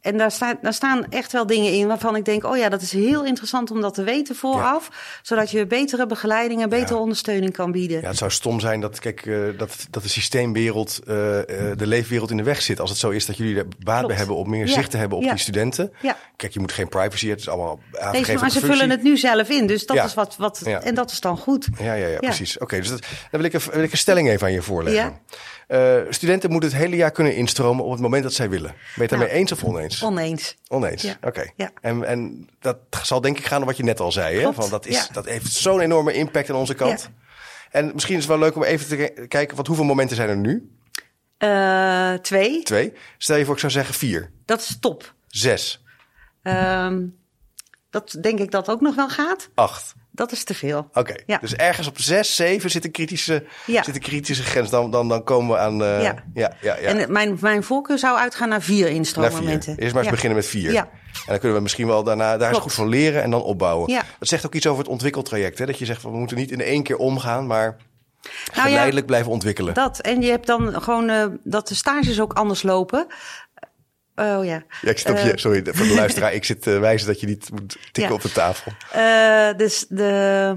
En 0.01 0.17
daar, 0.17 0.31
staat, 0.31 0.57
daar 0.63 0.73
staan 0.73 1.07
echt 1.09 1.33
wel 1.33 1.47
dingen 1.47 1.73
in 1.73 1.87
waarvan 1.87 2.17
ik 2.17 2.25
denk, 2.25 2.45
oh 2.45 2.57
ja, 2.57 2.69
dat 2.69 2.83
is 2.83 2.93
heel 2.93 3.25
interessant 3.25 3.71
om 3.71 3.81
dat 3.81 3.95
te 3.95 4.03
weten 4.03 4.37
vooraf. 4.37 4.89
Ja. 4.91 4.97
Zodat 5.23 5.51
je 5.51 5.67
betere 5.67 6.07
begeleiding 6.07 6.63
en 6.63 6.69
betere 6.69 6.95
ja. 6.95 7.01
ondersteuning 7.01 7.53
kan 7.53 7.73
bieden. 7.73 8.01
Ja, 8.01 8.09
het 8.09 8.17
zou 8.17 8.31
stom 8.31 8.61
zijn 8.61 8.81
dat, 8.81 8.99
kijk, 8.99 9.31
dat, 9.59 9.87
dat 9.91 10.03
de 10.03 10.09
systeemwereld, 10.09 11.01
de 11.07 11.77
leefwereld 11.77 12.31
in 12.31 12.37
de 12.37 12.43
weg 12.43 12.63
zit. 12.63 12.81
Als 12.81 12.91
het 12.91 12.99
zo 12.99 13.11
is 13.11 13.27
dat 13.27 13.37
jullie 13.37 13.57
er 13.57 13.67
baat 13.85 14.07
bij 14.07 14.17
hebben 14.17 14.37
om 14.37 14.51
meer 14.51 14.69
zicht 14.69 14.91
te 14.91 14.97
hebben 14.97 15.19
op 15.19 15.25
die 15.25 15.39
studenten. 15.39 15.93
Kijk, 16.37 16.53
je 16.53 16.61
moet 16.61 16.73
geen 16.73 16.89
privacy, 16.89 17.29
het 17.29 17.41
is 17.41 17.49
allemaal 17.49 17.81
aangegeven. 17.93 18.33
Nee, 18.33 18.43
maar 18.43 18.51
ze 18.51 18.61
vullen 18.61 18.91
het 18.91 19.03
nu 19.03 19.17
zelf 19.17 19.49
in, 19.49 19.66
dus 19.67 19.87
dat 19.87 20.05
is 20.05 20.15
wat, 20.15 20.37
wat 20.37 20.63
en 20.63 20.95
dat 20.95 21.11
is 21.11 21.21
dan 21.21 21.39
goed. 21.39 21.69
Ja, 21.79 21.95
ja, 21.95 22.07
ja, 22.07 22.19
precies. 22.19 22.55
Oké, 22.55 22.65
okay, 22.65 22.81
dus 22.81 22.89
dat, 22.89 23.01
dan 23.01 23.41
wil 23.41 23.45
ik, 23.45 23.53
een, 23.53 23.61
wil 23.73 23.83
ik 23.83 23.93
een 23.93 23.99
stelling 23.99 24.29
even 24.29 24.47
aan 24.47 24.53
je 24.53 24.63
voorleggen. 24.63 25.21
Uh, 25.69 26.01
studenten 26.11 26.51
moeten 26.51 26.71
het 26.71 26.79
hele 26.79 26.97
jaar 26.97 27.11
kunnen 27.11 27.35
instromen 27.35 27.85
op 27.85 27.91
het 27.91 28.01
moment 28.01 28.23
dat 28.23 28.33
zij 28.33 28.49
willen. 28.49 28.71
Ben 28.71 28.79
je 28.95 29.01
het 29.01 29.11
daarmee 29.11 29.29
nou, 29.29 29.41
eens 29.41 29.53
of 29.53 29.65
oneens? 29.65 30.03
Oneens. 30.03 30.57
Oneens, 30.69 31.05
oké. 31.05 31.27
Okay. 31.27 31.73
En, 31.81 32.05
en 32.05 32.49
dat 32.61 32.79
zal 33.03 33.21
denk 33.21 33.39
ik 33.39 33.47
gaan 33.47 33.61
om 33.61 33.67
wat 33.67 33.77
je 33.77 33.83
net 33.83 34.01
al 34.01 34.13
zei. 34.13 34.41
Hè? 34.41 34.53
Van 34.53 34.71
dat, 34.71 34.87
is, 34.87 34.97
ja. 34.97 35.07
dat 35.13 35.25
heeft 35.25 35.53
zo'n 35.53 35.81
enorme 35.81 36.13
impact 36.13 36.51
aan 36.51 36.57
onze 36.57 36.75
kant. 36.75 37.11
En 37.71 37.91
misschien 37.95 38.17
is 38.17 38.21
het 38.21 38.31
wel 38.31 38.39
leuk 38.39 38.57
om 38.57 38.63
even 38.63 38.89
te 38.89 39.27
kijken, 39.29 39.57
wat 39.57 39.67
hoeveel 39.67 39.85
momenten 39.85 40.17
zijn 40.17 40.29
er 40.29 40.37
nu? 40.37 40.71
Uh, 41.39 42.13
twee. 42.13 42.63
Twee. 42.63 42.93
Stel 43.19 43.37
je 43.37 43.45
voor, 43.45 43.55
ik 43.55 43.61
zou 43.61 43.73
zeggen 43.73 43.95
vier. 43.95 44.31
Dat 44.45 44.61
is 44.61 44.77
top. 44.81 45.15
Zes. 45.27 45.85
Um, 46.43 47.17
dat 47.97 48.23
denk 48.23 48.39
ik 48.39 48.51
dat 48.51 48.69
ook 48.69 48.81
nog 48.81 48.95
wel 48.95 49.09
gaat. 49.09 49.49
Acht. 49.55 49.95
Dat 50.11 50.33
is 50.33 50.45
te 50.45 50.55
veel. 50.55 50.79
Oké, 50.79 50.99
okay. 50.99 51.23
ja. 51.27 51.39
dus 51.39 51.55
ergens 51.55 51.87
op 51.87 52.01
6, 52.01 52.37
7 52.37 52.71
zit 52.71 52.85
een 52.85 52.91
kritische, 52.91 53.45
ja. 53.67 53.83
zit 53.83 53.95
een 53.95 54.01
kritische 54.01 54.43
grens. 54.43 54.71
Dan, 54.71 54.91
dan, 54.91 55.09
dan 55.09 55.25
komen 55.25 55.55
we 55.55 55.61
aan... 55.61 55.83
Uh, 55.83 56.03
ja. 56.03 56.15
Ja, 56.35 56.57
ja, 56.61 56.75
En 56.75 57.13
mijn, 57.13 57.39
mijn 57.41 57.63
voorkeur 57.63 57.99
zou 57.99 58.19
uitgaan 58.19 58.49
naar 58.49 58.63
vier 58.63 58.89
instroommomenten. 58.89 59.77
Eerst 59.77 59.95
maar 59.95 60.03
eens 60.03 60.13
beginnen 60.13 60.39
met 60.39 60.47
vier. 60.47 60.73
Ja. 60.73 60.83
En 60.83 61.23
dan 61.27 61.39
kunnen 61.39 61.57
we 61.57 61.63
misschien 61.63 61.87
wel 61.87 62.03
daarna 62.03 62.37
daar 62.37 62.49
eens 62.49 62.59
goed 62.59 62.75
van 62.75 62.89
leren 62.89 63.23
en 63.23 63.31
dan 63.31 63.43
opbouwen. 63.43 63.91
Ja. 63.91 64.03
Dat 64.19 64.29
zegt 64.29 64.47
ook 64.47 64.55
iets 64.55 64.67
over 64.67 64.83
het 64.83 64.93
ontwikkeltraject. 64.93 65.59
Hè? 65.59 65.67
Dat 65.67 65.79
je 65.79 65.85
zegt, 65.85 66.03
we 66.03 66.11
moeten 66.11 66.37
niet 66.37 66.51
in 66.51 66.61
één 66.61 66.83
keer 66.83 66.97
omgaan, 66.97 67.47
maar... 67.47 67.77
Nou 68.55 68.69
geleidelijk 68.69 69.07
blijven 69.07 69.33
ontwikkelen. 69.33 69.75
Dat. 69.75 69.99
En 70.01 70.23
je 70.23 70.31
hebt 70.31 70.47
dan 70.47 70.83
gewoon 70.83 71.11
uh, 71.11 71.27
dat 71.45 71.69
de 71.69 71.75
stages 71.75 72.21
ook 72.21 72.33
anders 72.33 72.63
lopen. 72.63 73.07
Oh 74.17 74.45
ja. 74.45 74.63
ja 74.83 74.91
ik 74.91 75.09
uh, 75.09 75.25
je, 75.25 75.39
sorry 75.39 75.63
voor 75.65 75.87
de 75.87 75.95
luisteraar. 75.95 76.35
ik 76.41 76.45
zit 76.45 76.63
te 76.63 76.79
wijzen 76.79 77.07
dat 77.07 77.21
je 77.21 77.27
niet 77.27 77.51
moet 77.51 77.77
tikken 77.83 78.03
ja. 78.03 78.13
op 78.13 78.23
de 78.23 78.33
tafel. 78.33 78.73
Uh, 78.97 79.59
dus 79.59 79.87
de, 79.89 80.55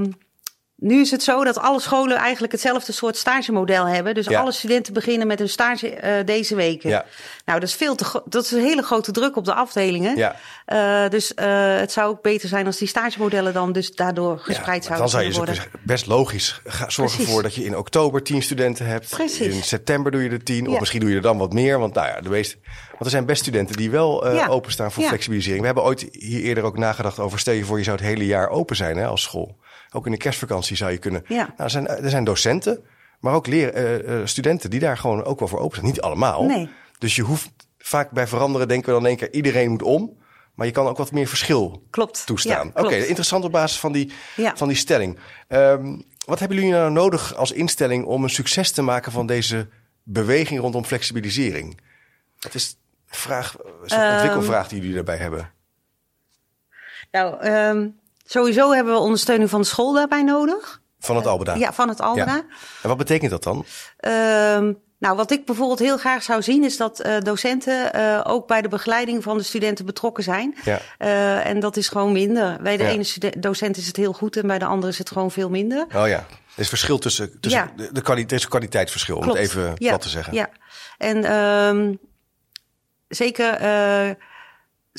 nu 0.79 1.01
is 1.01 1.11
het 1.11 1.23
zo 1.23 1.43
dat 1.43 1.57
alle 1.57 1.79
scholen 1.79 2.17
eigenlijk 2.17 2.51
hetzelfde 2.51 2.91
soort 2.91 3.17
stagemodel 3.17 3.85
hebben. 3.85 4.13
Dus 4.13 4.25
ja. 4.25 4.39
alle 4.39 4.51
studenten 4.51 4.93
beginnen 4.93 5.27
met 5.27 5.39
een 5.39 5.49
stage 5.49 6.01
uh, 6.03 6.25
deze 6.25 6.55
week. 6.55 6.83
Ja. 6.83 7.05
Nou, 7.45 7.59
dat 7.59 7.69
is 7.69 7.75
veel 7.75 7.95
te 7.95 8.21
dat 8.25 8.43
is 8.43 8.51
een 8.51 8.63
hele 8.63 8.81
grote 8.81 9.11
druk 9.11 9.35
op 9.35 9.45
de 9.45 9.53
afdelingen. 9.53 10.17
Ja. 10.17 10.35
Uh, 10.67 11.09
dus 11.09 11.31
uh, 11.35 11.77
het 11.77 11.91
zou 11.91 12.09
ook 12.09 12.21
beter 12.21 12.49
zijn 12.49 12.65
als 12.65 12.77
die 12.77 12.87
stagemodellen 12.87 13.53
dan 13.53 13.71
dus 13.71 13.91
daardoor 13.91 14.39
gespreid 14.39 14.85
zouden 14.85 15.11
worden. 15.11 15.45
Dan 15.45 15.55
zou 15.55 15.67
je 15.71 15.79
best 15.83 16.05
logisch 16.05 16.61
zorgen 16.87 17.19
ervoor 17.19 17.43
dat 17.43 17.55
je 17.55 17.63
in 17.63 17.77
oktober 17.77 18.23
tien 18.23 18.41
studenten 18.41 18.85
hebt. 18.85 19.09
Precies. 19.09 19.55
In 19.55 19.63
september 19.63 20.11
doe 20.11 20.23
je 20.23 20.29
er 20.29 20.43
tien. 20.43 20.67
Of 20.67 20.79
misschien 20.79 20.99
doe 20.99 21.09
je 21.09 21.15
er 21.15 21.21
dan 21.21 21.37
wat 21.37 21.53
meer. 21.53 21.79
Want 21.79 21.93
nou 21.93 22.07
ja, 22.07 22.21
de 22.21 22.29
meeste, 22.29 22.57
want 22.89 23.03
er 23.03 23.09
zijn 23.09 23.25
best 23.25 23.41
studenten 23.41 23.75
die 23.75 23.89
wel 23.89 24.25
openstaan 24.47 24.91
voor 24.91 25.03
flexibilisering. 25.03 25.59
We 25.59 25.65
hebben 25.65 25.83
ooit 25.83 26.07
hier 26.11 26.41
eerder 26.41 26.63
ook 26.63 26.77
nagedacht 26.77 27.19
over 27.19 27.39
stel 27.39 27.53
je 27.53 27.65
voor 27.65 27.77
je 27.77 27.83
zou 27.83 27.97
het 27.97 28.05
hele 28.05 28.25
jaar 28.25 28.49
open 28.49 28.75
zijn 28.75 28.97
hè, 28.97 29.05
als 29.05 29.21
school. 29.21 29.57
Ook 29.91 30.05
in 30.05 30.11
de 30.11 30.17
kerstvakantie 30.17 30.75
zou 30.75 30.91
je 30.91 30.97
kunnen. 30.97 31.23
Ja. 31.27 31.35
Nou, 31.35 31.53
er, 31.55 31.69
zijn, 31.69 31.87
er 31.87 32.09
zijn 32.09 32.23
docenten, 32.23 32.83
maar 33.19 33.33
ook 33.33 33.47
leer, 33.47 33.75
uh, 33.75 34.19
uh, 34.19 34.25
studenten 34.25 34.69
die 34.69 34.79
daar 34.79 34.97
gewoon 34.97 35.23
ook 35.23 35.39
wel 35.39 35.47
voor 35.47 35.59
open 35.59 35.75
zijn. 35.75 35.87
Niet 35.87 36.01
allemaal. 36.01 36.45
Nee. 36.45 36.69
Dus 36.97 37.15
je 37.15 37.21
hoeft 37.21 37.51
vaak 37.77 38.11
bij 38.11 38.27
veranderen, 38.27 38.67
denken 38.67 38.87
we 38.87 38.99
dan 38.99 39.05
één 39.05 39.17
keer, 39.17 39.33
iedereen 39.33 39.69
moet 39.69 39.83
om. 39.83 40.17
Maar 40.53 40.67
je 40.67 40.73
kan 40.73 40.87
ook 40.87 40.97
wat 40.97 41.11
meer 41.11 41.27
verschil 41.27 41.83
klopt. 41.89 42.25
toestaan. 42.25 42.65
Ja, 42.65 42.71
Oké, 42.73 42.85
okay, 42.85 42.99
interessant 42.99 43.43
op 43.43 43.51
basis 43.51 43.79
van 43.79 43.91
die, 43.91 44.11
ja. 44.35 44.55
van 44.55 44.67
die 44.67 44.77
stelling. 44.77 45.17
Um, 45.47 46.03
wat 46.25 46.39
hebben 46.39 46.57
jullie 46.57 46.73
nou 46.73 46.91
nodig 46.91 47.35
als 47.35 47.51
instelling 47.51 48.05
om 48.05 48.23
een 48.23 48.29
succes 48.29 48.71
te 48.71 48.81
maken 48.81 49.11
van 49.11 49.25
deze 49.25 49.67
beweging 50.03 50.59
rondom 50.59 50.85
flexibilisering? 50.85 51.79
Wat 52.39 52.53
is 52.53 52.77
vraag, 53.07 53.55
een 53.85 54.01
um, 54.01 54.11
ontwikkelvraag 54.11 54.67
die 54.67 54.79
jullie 54.79 54.95
daarbij 54.95 55.17
hebben? 55.17 55.51
Nou, 57.11 57.47
um, 57.47 57.98
Sowieso 58.31 58.71
hebben 58.71 58.93
we 58.93 58.99
ondersteuning 58.99 59.49
van 59.49 59.61
de 59.61 59.67
school 59.67 59.93
daarbij 59.93 60.23
nodig. 60.23 60.81
Van 60.99 61.15
het 61.15 61.25
Albeda? 61.25 61.55
Ja, 61.55 61.73
van 61.73 61.89
het 61.89 62.01
Albeda. 62.01 62.35
Ja. 62.35 62.43
En 62.81 62.87
wat 62.89 62.97
betekent 62.97 63.31
dat 63.31 63.43
dan? 63.43 63.57
Um, 63.57 64.77
nou, 64.97 65.15
wat 65.15 65.31
ik 65.31 65.45
bijvoorbeeld 65.45 65.79
heel 65.79 65.97
graag 65.97 66.23
zou 66.23 66.41
zien, 66.41 66.63
is 66.63 66.77
dat 66.77 67.05
uh, 67.05 67.19
docenten 67.19 67.95
uh, 67.95 68.21
ook 68.23 68.47
bij 68.47 68.61
de 68.61 68.67
begeleiding 68.67 69.23
van 69.23 69.37
de 69.37 69.43
studenten 69.43 69.85
betrokken 69.85 70.23
zijn. 70.23 70.55
Ja. 70.63 70.79
Uh, 70.99 71.45
en 71.45 71.59
dat 71.59 71.77
is 71.77 71.87
gewoon 71.87 72.11
minder. 72.11 72.61
Bij 72.61 72.77
de 72.77 72.83
ja. 72.83 72.89
ene 72.89 73.39
docent 73.39 73.77
is 73.77 73.87
het 73.87 73.95
heel 73.95 74.13
goed 74.13 74.37
en 74.37 74.47
bij 74.47 74.59
de 74.59 74.65
andere 74.65 74.91
is 74.91 74.97
het 74.97 75.11
gewoon 75.11 75.31
veel 75.31 75.49
minder. 75.49 75.85
Oh 75.95 76.07
ja. 76.07 76.25
Er 76.55 76.65
is 76.65 76.69
verschil 76.69 76.97
tussen, 76.97 77.39
tussen 77.39 77.61
ja. 77.61 77.83
de, 77.83 77.89
de 77.91 78.01
kwaliteit, 78.01 78.31
er 78.31 78.37
is 78.37 78.43
een 78.43 78.49
kwaliteitsverschil, 78.49 79.19
Klopt. 79.19 79.31
om 79.31 79.41
het 79.41 79.49
even 79.49 79.73
plat 79.73 80.01
te 80.01 80.09
zeggen. 80.09 80.33
Ja, 80.33 80.49
en 80.97 81.33
um, 81.33 81.99
zeker 83.07 83.59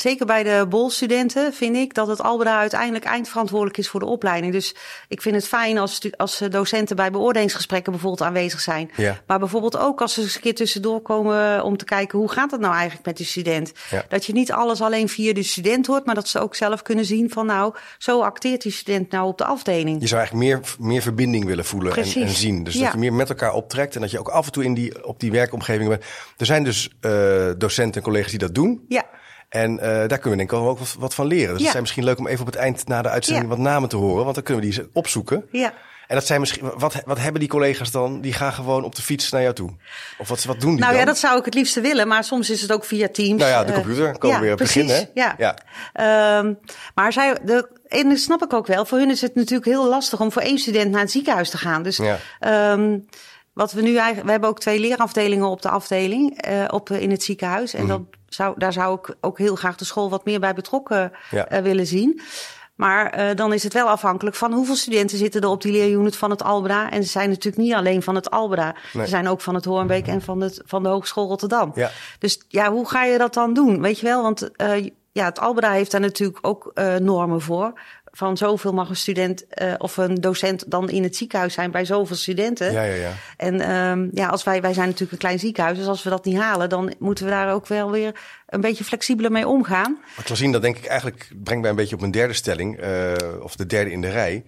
zeker 0.01 0.27
bij 0.27 0.43
de 0.43 0.67
bolstudenten 0.69 1.55
vind 1.55 1.77
ik 1.77 1.95
dat 1.95 2.07
het 2.07 2.23
Albeda 2.23 2.59
uiteindelijk 2.59 3.05
eindverantwoordelijk 3.05 3.79
is 3.79 3.89
voor 3.89 4.01
de 4.01 4.07
opleiding. 4.07 4.53
Dus 4.53 4.75
ik 5.09 5.23
vind 5.23 5.35
het 5.35 5.49
fijn 5.49 5.79
als, 5.79 6.01
als 6.17 6.43
docenten 6.51 6.97
bij 6.97 7.11
beoordelingsgesprekken 7.11 7.93
bijvoorbeeld 7.93 8.29
aanwezig 8.29 8.61
zijn. 8.61 8.91
Ja. 8.97 9.21
Maar 9.27 9.39
bijvoorbeeld 9.39 9.79
ook 9.79 10.01
als 10.01 10.15
ze 10.15 10.21
eens 10.21 10.35
een 10.35 10.41
keer 10.41 10.55
tussendoor 10.55 11.01
komen 11.01 11.65
om 11.65 11.77
te 11.77 11.85
kijken 11.85 12.19
hoe 12.19 12.31
gaat 12.31 12.51
het 12.51 12.61
nou 12.61 12.75
eigenlijk 12.75 13.07
met 13.07 13.17
die 13.17 13.27
student. 13.27 13.73
Ja. 13.91 14.05
Dat 14.09 14.27
je 14.27 14.33
niet 14.33 14.53
alles 14.53 14.81
alleen 14.81 15.09
via 15.09 15.33
de 15.33 15.43
student 15.43 15.87
hoort, 15.87 16.07
maar 16.07 16.15
dat 16.15 16.29
ze 16.29 16.39
ook 16.39 16.55
zelf 16.55 16.83
kunnen 16.83 17.05
zien 17.05 17.31
van 17.31 17.47
nou, 17.47 17.75
zo 17.99 18.21
acteert 18.21 18.63
die 18.63 18.73
student 18.73 19.11
nou 19.11 19.27
op 19.27 19.39
de 19.39 19.45
afdeling. 19.45 20.01
Je 20.01 20.07
zou 20.07 20.21
eigenlijk 20.21 20.49
meer, 20.49 20.75
meer 20.79 21.03
verbinding 21.03 21.45
willen 21.45 21.65
voelen 21.65 21.97
en, 21.97 22.23
en, 22.23 22.29
zien. 22.29 22.65
Dus 22.65 22.75
ja. 22.75 22.83
dat 22.83 22.93
je 22.93 22.99
meer 22.99 23.13
met 23.13 23.29
elkaar 23.29 23.53
optrekt 23.53 23.95
en 23.95 24.01
dat 24.01 24.11
je 24.11 24.19
ook 24.19 24.29
af 24.29 24.47
en 24.47 24.53
toe 24.53 24.65
in 24.65 24.75
die, 24.75 25.07
op 25.07 25.21
die 25.21 25.31
werkomgeving 25.31 25.89
bent. 25.89 26.05
Er 26.37 26.47
zijn 26.47 26.65
dus 26.65 26.91
uh, 27.01 27.51
docenten 27.59 27.95
en 27.95 28.03
collega's 28.03 28.31
die 28.31 28.39
dat 28.39 28.55
doen. 28.55 28.85
Ja. 28.89 29.05
En 29.51 29.73
uh, 29.73 29.81
daar 29.81 30.09
kunnen 30.09 30.31
we 30.31 30.37
denk 30.37 30.51
ik 30.51 30.53
ook 30.53 30.79
wat, 30.79 30.95
wat 30.99 31.15
van 31.15 31.27
leren. 31.27 31.49
Dus 31.49 31.57
ja. 31.57 31.63
het 31.63 31.71
zijn 31.71 31.83
misschien 31.83 32.05
leuk 32.05 32.19
om 32.19 32.27
even 32.27 32.41
op 32.41 32.47
het 32.47 32.57
eind 32.57 32.87
na 32.89 33.03
de 33.03 33.09
uitzending 33.09 33.49
ja. 33.49 33.55
wat 33.57 33.65
namen 33.65 33.89
te 33.89 33.97
horen. 33.97 34.23
Want 34.23 34.35
dan 34.35 34.45
kunnen 34.45 34.65
we 34.65 34.71
die 34.71 34.89
opzoeken. 34.93 35.45
Ja. 35.53 35.73
En 36.07 36.17
dat 36.17 36.27
zijn 36.27 36.41
misschien, 36.41 36.71
wat, 36.77 37.03
wat 37.05 37.19
hebben 37.19 37.41
die 37.41 37.49
collega's 37.49 37.91
dan? 37.91 38.21
Die 38.21 38.33
gaan 38.33 38.53
gewoon 38.53 38.85
op 38.85 38.95
de 38.95 39.03
fiets 39.03 39.31
naar 39.31 39.43
jou 39.43 39.55
toe. 39.55 39.71
Of 40.19 40.29
wat, 40.29 40.45
wat 40.45 40.61
doen 40.61 40.71
die 40.71 40.79
Nou 40.81 40.91
dan? 40.91 41.01
ja, 41.01 41.07
dat 41.07 41.19
zou 41.19 41.39
ik 41.39 41.45
het 41.45 41.55
liefste 41.55 41.81
willen, 41.81 42.09
maar 42.09 42.25
soms 42.25 42.51
is 42.51 42.63
het 42.63 42.73
ook 42.73 42.85
via 42.85 43.09
Teams. 43.09 43.39
Nou 43.41 43.51
ja, 43.51 43.65
de 43.65 43.73
Eh, 43.73 43.79
computer. 43.79 44.19
Komen 44.19 44.37
we 44.39 44.43
weer 44.45 44.53
op 44.53 44.59
het 44.59 44.71
precies, 44.73 44.91
begin, 44.91 45.09
hè? 45.15 45.21
Ja. 45.23 45.35
Ja. 45.39 45.57
Ehm, 46.39 46.53
maar 46.95 47.13
zij, 47.13 47.37
de, 47.45 47.69
en 47.89 48.09
dat 48.09 48.19
snap 48.19 48.43
ik 48.43 48.53
ook 48.53 48.67
wel. 48.67 48.85
Voor 48.85 48.99
hun 48.99 49.11
is 49.11 49.21
het 49.21 49.35
natuurlijk 49.35 49.65
heel 49.65 49.89
lastig 49.89 50.21
om 50.21 50.33
voor 50.33 50.43
één 50.43 50.59
student 50.59 50.91
naar 50.91 51.01
het 51.01 51.11
ziekenhuis 51.11 51.51
te 51.51 51.59
gaan. 51.59 51.83
Dus 51.83 51.97
Ja. 51.97 52.19
ehm, 52.39 52.99
wat 53.61 53.73
we 53.73 53.83
nu 53.83 53.97
eigenlijk, 53.97 54.25
we 54.25 54.31
hebben 54.31 54.49
ook 54.51 54.61
twee 54.61 54.81
leerafdelingen 54.81 55.47
op 55.47 55.63
de 55.63 55.69
afdeling 55.69 56.41
eh, 56.41 56.65
op, 56.71 56.91
in 56.91 57.11
het 57.11 57.23
ziekenhuis. 57.23 57.75
En 57.75 57.87
dat 57.87 58.01
zou, 58.29 58.55
daar 58.59 58.73
zou 58.73 58.99
ik 58.99 59.15
ook 59.21 59.39
heel 59.39 59.55
graag 59.57 59.77
de 59.77 59.85
school 59.85 60.11
wat 60.11 60.25
meer 60.25 60.41
bij 60.41 60.55
betrokken 60.55 61.13
Ja. 61.31 61.47
eh, 61.47 61.63
willen 61.63 61.87
zien. 61.87 62.21
Maar 62.75 63.07
eh, 63.11 63.37
dan 63.37 63.53
is 63.53 63.63
het 63.63 63.73
wel 63.73 63.89
afhankelijk 63.89 64.37
van 64.37 64.53
hoeveel 64.53 64.77
studenten 64.77 65.19
zitten 65.19 65.41
er 65.41 65.49
op 65.49 65.63
die 65.63 65.73
leerunit 65.73 66.17
van 66.17 66.31
het 66.31 66.43
Albra. 66.43 66.91
En 66.91 67.03
ze 67.03 67.11
zijn 67.11 67.29
natuurlijk 67.29 67.63
niet 67.63 67.75
alleen 67.75 68.03
van 68.03 68.15
het 68.15 68.31
Albra. 68.31 68.75
Nee. 68.93 69.05
Ze 69.05 69.11
zijn 69.11 69.29
ook 69.29 69.41
van 69.41 69.55
het 69.55 69.65
Hoornbeek 69.65 70.07
en 70.07 70.23
van, 70.23 70.41
het, 70.41 70.63
van 70.65 70.83
de 70.83 70.89
Hogeschool 70.89 71.29
Rotterdam. 71.29 71.73
Ja. 71.75 71.91
Dus 72.19 72.43
ja, 72.49 72.73
hoe 72.73 72.89
ga 72.89 73.05
je 73.05 73.19
dat 73.19 73.35
dan 73.35 73.55
doen? 73.55 73.81
Weet 73.81 73.99
je 73.99 74.07
wel, 74.07 74.23
want 74.23 74.57
eh, 74.57 74.87
ja, 75.13 75.25
het 75.25 75.39
Albra 75.41 75.71
heeft 75.71 75.91
daar 75.91 76.01
natuurlijk 76.01 76.39
ook 76.47 76.71
eh, 76.75 76.97
normen 76.97 77.41
voor. 77.41 77.73
Van 78.13 78.37
zoveel 78.37 78.73
mag 78.73 78.89
een 78.89 78.97
student 78.97 79.47
eh, 79.47 79.75
of 79.79 79.97
een 79.97 80.15
docent 80.15 80.71
dan 80.71 80.89
in 80.91 81.03
het 81.03 81.17
ziekenhuis 81.17 81.55
zijn 81.55 81.71
bij 81.71 81.85
zoveel 81.85 82.17
studenten. 82.17 82.73
Ja, 82.73 82.83
ja, 82.83 82.95
ja. 82.95 83.13
En 83.37 83.61
ehm, 83.61 84.09
ja, 84.13 84.27
als 84.29 84.43
wij, 84.45 84.61
wij 84.61 84.73
zijn 84.73 84.87
natuurlijk 84.87 85.13
een 85.13 85.19
klein 85.19 85.39
ziekenhuis, 85.39 85.79
dus 85.79 85.87
als 85.87 86.03
we 86.03 86.11
dat 86.11 86.25
niet 86.25 86.39
halen, 86.39 86.69
dan 86.69 86.95
moeten 86.99 87.25
we 87.25 87.31
daar 87.31 87.53
ook 87.53 87.67
wel 87.67 87.91
weer 87.91 88.15
een 88.47 88.61
beetje 88.61 88.85
flexibeler 88.85 89.33
mee 89.33 89.49
omgaan. 89.49 89.99
Maar 90.17 90.25
Clausine, 90.25 90.53
dat 90.53 90.63
denk 90.63 90.77
ik 90.77 90.85
eigenlijk 90.85 91.31
brengt 91.43 91.61
mij 91.63 91.71
een 91.71 91.77
beetje 91.77 91.95
op 91.95 92.01
mijn 92.01 92.13
derde 92.13 92.35
stelling, 92.35 92.79
eh, 92.79 93.13
of 93.43 93.57
de 93.57 93.67
derde 93.67 93.91
in 93.93 94.01
de 94.01 94.11
rij. 94.11 94.45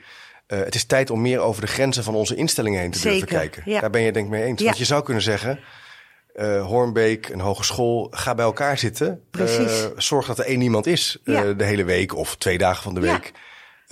Eh, 0.47 0.59
het 0.59 0.75
is 0.75 0.85
tijd 0.85 1.11
om 1.11 1.21
meer 1.21 1.39
over 1.41 1.61
de 1.61 1.67
grenzen 1.67 2.05
van 2.05 2.15
onze 2.15 2.35
instellingen 2.35 2.81
heen 2.81 2.91
te 2.91 3.01
durven 3.01 3.21
Zeker, 3.21 3.37
kijken. 3.37 3.63
ja. 3.67 3.81
Daar 3.81 3.91
ben 3.91 4.03
je 4.03 4.13
denk 4.13 4.25
ik 4.27 4.33
mee 4.33 4.45
eens. 4.45 4.59
Ja. 4.61 4.65
Want 4.67 4.79
je 4.79 4.85
zou 4.85 5.03
kunnen 5.03 5.23
zeggen, 5.23 5.61
eh 6.35 6.67
Hoornbeek, 6.67 7.29
een 7.29 7.41
hogeschool, 7.41 8.07
ga 8.11 8.35
bij 8.35 8.45
elkaar 8.45 8.79
zitten. 8.79 9.23
Precies. 9.31 9.89
Zorg 9.97 10.27
dat 10.27 10.39
er 10.39 10.45
één 10.45 10.61
iemand 10.61 10.87
is 10.87 11.19
Ja. 11.25 11.53
de 11.53 11.65
hele 11.65 11.85
week 11.85 12.17
of 12.17 12.37
twee 12.37 12.59
dagen 12.59 12.83
van 12.83 12.95
de 12.95 13.01
week. 13.01 13.33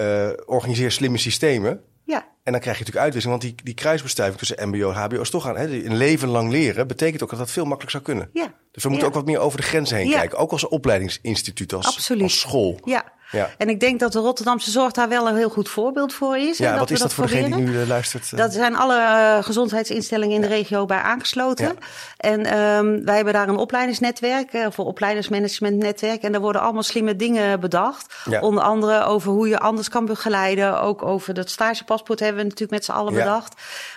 Eh, 0.01 0.29
organiseer 0.47 0.91
slimme 0.93 1.19
systemen. 1.19 1.81
Ja, 2.05 2.27
En 2.43 2.53
dan 2.53 2.61
krijg 2.61 2.79
je 2.79 2.85
natuurlijk 2.85 2.97
uitwisseling, 3.05 3.41
want 3.43 3.57
die, 3.57 3.65
die 3.65 3.75
kruisbestuiving 3.75 4.39
tussen 4.39 4.69
MBO 4.69 4.91
en 4.91 4.97
HBO 4.97 5.21
is 5.21 5.31
toch 5.31 5.47
aan. 5.49 5.57
Hè, 5.57 5.85
een 5.85 5.97
leven 5.97 6.29
lang 6.29 6.51
leren 6.51 6.87
betekent 6.87 7.23
ook 7.23 7.31
dat 7.31 7.39
dat 7.39 7.51
veel 7.51 7.65
makkelijker 7.65 7.91
zou 7.91 8.03
kunnen. 8.05 8.31
ja. 8.43 8.55
Dus 8.73 8.83
we 8.83 8.89
moeten 8.89 9.09
Ja. 9.09 9.15
ook 9.15 9.19
wat 9.21 9.29
meer 9.31 9.39
over 9.41 9.59
de 9.61 9.67
grenzen 9.67 9.97
heen 9.97 10.09
Ja. 10.09 10.19
kijken. 10.19 10.39
Ook 10.39 10.53
als 10.53 10.69
opleidingsinstituut, 10.69 11.73
als 11.73 12.11
school. 12.27 12.81
Ja. 12.85 13.13
Ja. 13.31 13.51
En 13.59 13.69
ik 13.69 13.81
denk 13.81 14.01
dat 14.01 14.13
de 14.13 14.19
Rotterdamse 14.19 14.71
zorg 14.71 14.93
daar 14.93 15.09
wel 15.09 15.29
een 15.29 15.37
heel 15.37 15.49
goed 15.51 15.69
voorbeeld 15.69 16.13
voor 16.15 16.37
is. 16.37 16.61
en 16.61 16.67
Ja, 16.73 16.79
wat 16.79 16.89
we 16.89 16.95
is 16.95 17.01
dat 17.01 17.13
voor 17.13 17.27
degene 17.27 17.57
die 17.57 17.65
nu 17.65 17.81
eh, 17.81 17.87
luistert? 17.89 18.33
eh? 18.33 18.39
Dat 18.39 18.53
zijn 18.53 18.77
alle 18.77 18.97
eh, 18.99 19.45
gezondheidsinstellingen 19.45 20.35
in 20.35 20.41
de 20.41 20.47
regio 20.47 20.87
bij 20.87 20.99
aangesloten. 20.99 21.65
Ja. 21.67 21.73
En 22.17 22.45
ehm, 22.47 23.05
wij 23.05 23.15
hebben 23.17 23.33
daar 23.33 23.49
een 23.49 23.57
opleidingsnetwerk, 23.57 24.53
eh, 24.53 24.67
voor 24.71 24.85
opleidingsmanagementnetwerk. 24.85 26.23
En 26.23 26.33
daar 26.33 26.41
worden 26.41 26.63
allemaal 26.63 26.83
slimme 26.83 27.17
dingen 27.17 27.61
bedacht. 27.61 28.15
Ja. 28.25 28.41
Onder 28.41 28.63
andere 28.63 29.05
over 29.05 29.33
hoe 29.33 29.49
je 29.49 29.59
anders 29.59 29.89
kan 29.89 30.05
begeleiden. 30.07 30.81
Ook 30.81 31.03
over 31.03 31.35
dat 31.35 31.51
stagepaspoort 31.51 32.21
hebben 32.21 32.37
we 32.39 32.43
natuurlijk 32.43 32.73
met 32.73 32.85
z'n 32.85 32.93
allen 32.93 33.13
Ja. 33.13 33.19
bedacht. 33.19 33.55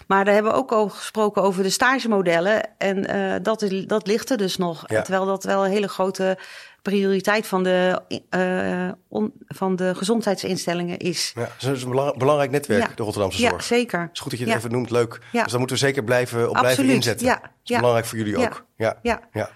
Maar 0.08 0.26
daar 0.26 0.34
hebben 0.34 0.52
we 0.52 0.58
ook 0.58 0.72
over 0.72 0.98
gesproken 0.98 1.42
over 1.42 1.64
de 1.64 1.70
stagemodellen. 1.70 2.62
En 2.78 3.08
dat, 3.44 3.62
is, 3.62 3.86
dat 3.86 4.08
ligt 4.08 4.30
er 4.30 4.38
dus 4.38 4.58
nog. 4.58 4.84
Ja. 4.88 5.02
Terwijl 5.02 5.26
dat 5.26 5.44
wel 5.44 5.66
een 5.66 5.72
hele 5.72 5.88
grote 5.88 6.38
prioriteit 6.84 7.48
van 7.48 7.64
de, 7.64 8.02
eh, 8.30 8.92
on- 9.08 9.34
van 9.48 9.76
de 9.76 9.96
gezondheidsinstellingen 9.96 10.98
is. 10.98 11.32
Ja, 11.36 11.50
dat 11.60 11.76
is 11.76 11.84
een 11.84 11.90
belang- 11.90 12.18
belangrijk 12.18 12.52
netwerk, 12.52 12.82
Ja. 12.90 12.96
de 12.96 13.04
Rotterdamse 13.04 13.42
Ja, 13.42 13.50
zorg. 13.50 13.64
zeker. 13.64 14.00
Het 14.02 14.10
is 14.14 14.20
goed 14.20 14.30
dat 14.32 14.40
je 14.40 14.46
het 14.46 14.54
Ja. 14.54 14.60
even 14.60 14.72
noemt, 14.72 14.90
leuk. 14.90 15.20
Ja. 15.32 15.42
Dus 15.44 15.50
daar 15.52 15.60
moeten 15.60 15.78
we 15.78 15.86
zeker 15.86 16.04
blijven, 16.04 16.50
op 16.50 16.56
blijven 16.58 16.86
inzetten. 16.90 17.28
ja, 17.28 17.34
Dat 17.34 17.44
is 17.64 17.70
ja. 17.70 17.76
belangrijk 17.78 18.06
voor 18.08 18.18
jullie 18.18 18.38
Ja. 18.38 18.46
ook. 18.46 18.66
Ja. 18.78 19.00
Ja. 19.02 19.20
ja. 19.32 19.50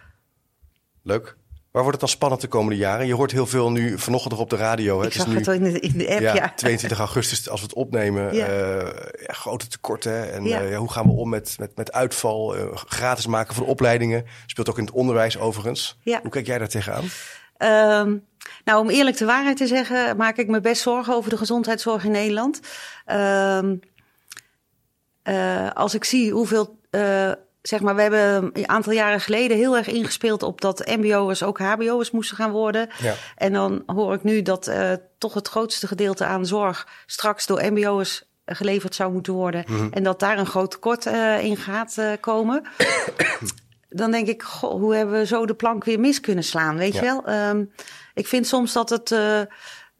Leuk. 1.03 1.37
Waar 1.77 1.85
wordt 1.85 2.01
het 2.01 2.09
dan 2.09 2.17
spannend 2.17 2.41
de 2.41 2.57
komende 2.57 2.77
jaren? 2.77 3.07
Je 3.07 3.13
hoort 3.13 3.31
heel 3.31 3.45
veel 3.45 3.71
nu 3.71 3.99
vanochtend 3.99 4.33
nog 4.33 4.41
op 4.41 4.49
de 4.49 4.55
radio. 4.55 4.99
Hè? 4.99 5.05
Ik 5.05 5.13
het 5.13 5.21
zag 5.21 5.31
is 5.31 5.35
het 5.35 5.47
al 5.47 5.53
in 5.53 5.63
de, 5.63 5.79
in 5.79 5.97
de 5.97 6.09
app, 6.09 6.19
ja. 6.19 6.33
ja, 6.33 6.53
22 6.55 6.99
augustus, 6.99 7.49
als 7.49 7.59
we 7.59 7.65
het 7.65 7.75
opnemen. 7.75 8.35
Ja. 8.35 8.45
eh, 8.45 8.87
grote 9.27 9.67
tekorten. 9.67 10.33
En 10.33 10.45
eh, 10.45 10.77
hoe 10.77 10.91
gaan 10.91 11.05
we 11.05 11.11
om 11.11 11.29
met, 11.29 11.55
met, 11.59 11.75
met 11.75 11.91
uitval? 11.91 12.55
eh, 12.55 12.65
gratis 12.73 13.27
maken 13.27 13.55
van 13.55 13.63
de 13.63 13.69
opleidingen. 13.69 14.25
Speelt 14.45 14.69
ook 14.69 14.77
in 14.77 14.85
het 14.85 14.93
onderwijs 14.93 15.37
overigens. 15.37 15.97
Ja. 16.01 16.19
Hoe 16.21 16.31
kijk 16.31 16.45
jij 16.45 16.57
daar 16.57 16.67
tegenaan? 16.67 17.03
Ehm, 17.57 18.15
nou, 18.63 18.79
om 18.79 18.89
eerlijk 18.89 19.17
de 19.17 19.25
waarheid 19.25 19.57
te 19.57 19.67
zeggen, 19.67 20.17
maak 20.17 20.37
ik 20.37 20.47
me 20.47 20.61
best 20.61 20.81
zorgen 20.81 21.13
over 21.13 21.29
de 21.29 21.37
gezondheidszorg 21.37 22.03
in 22.03 22.11
Nederland. 22.11 22.59
Ehm, 23.05 23.75
eh, 25.23 25.71
als 25.73 25.93
ik 25.93 26.03
zie 26.03 26.31
hoeveel, 26.31 26.79
zeg 27.67 27.79
maar, 27.81 27.95
we 27.95 28.01
hebben 28.01 28.49
een 28.53 28.69
aantal 28.69 28.93
jaren 28.93 29.21
geleden 29.21 29.57
heel 29.57 29.77
erg 29.77 29.87
ingespeeld 29.87 30.43
op 30.43 30.61
dat 30.61 30.85
MBO'ers 30.97 31.43
ook 31.43 31.59
HBO'ers 31.59 32.11
moesten 32.11 32.37
gaan 32.37 32.51
worden. 32.51 32.89
Ja. 33.01 33.13
En 33.35 33.53
dan 33.53 33.83
hoor 33.85 34.13
ik 34.13 34.23
nu 34.23 34.41
dat 34.41 34.67
eh, 34.67 34.91
toch 35.17 35.33
het 35.33 35.47
grootste 35.47 35.87
gedeelte 35.87 36.25
aan 36.25 36.45
zorg 36.45 36.87
straks 37.05 37.45
door 37.45 37.71
MBO'ers 37.71 38.23
geleverd 38.45 38.95
zou 38.95 39.11
moeten 39.13 39.33
worden. 39.33 39.65
En 39.91 40.03
dat 40.03 40.19
daar 40.19 40.37
een 40.37 40.45
groot 40.45 40.71
tekort 40.71 41.05
eh, 41.05 41.43
in 41.43 41.57
gaat 41.57 41.97
eh, 41.97 42.11
komen. 42.19 42.67
dan 43.89 44.11
denk 44.11 44.27
ik, 44.27 44.43
goh, 44.43 44.71
hoe 44.71 44.95
hebben 44.95 45.19
we 45.19 45.25
zo 45.25 45.45
de 45.45 45.55
plank 45.55 45.83
weer 45.83 45.99
mis 45.99 46.19
kunnen 46.19 46.43
slaan? 46.43 46.77
Weet 46.77 46.93
Ja. 46.93 46.99
je 46.99 47.05
wel? 47.05 47.25
Ehm, 47.25 47.63
ik 48.13 48.27
vind 48.27 48.47
soms 48.47 48.73
dat 48.73 48.89
het 48.89 49.15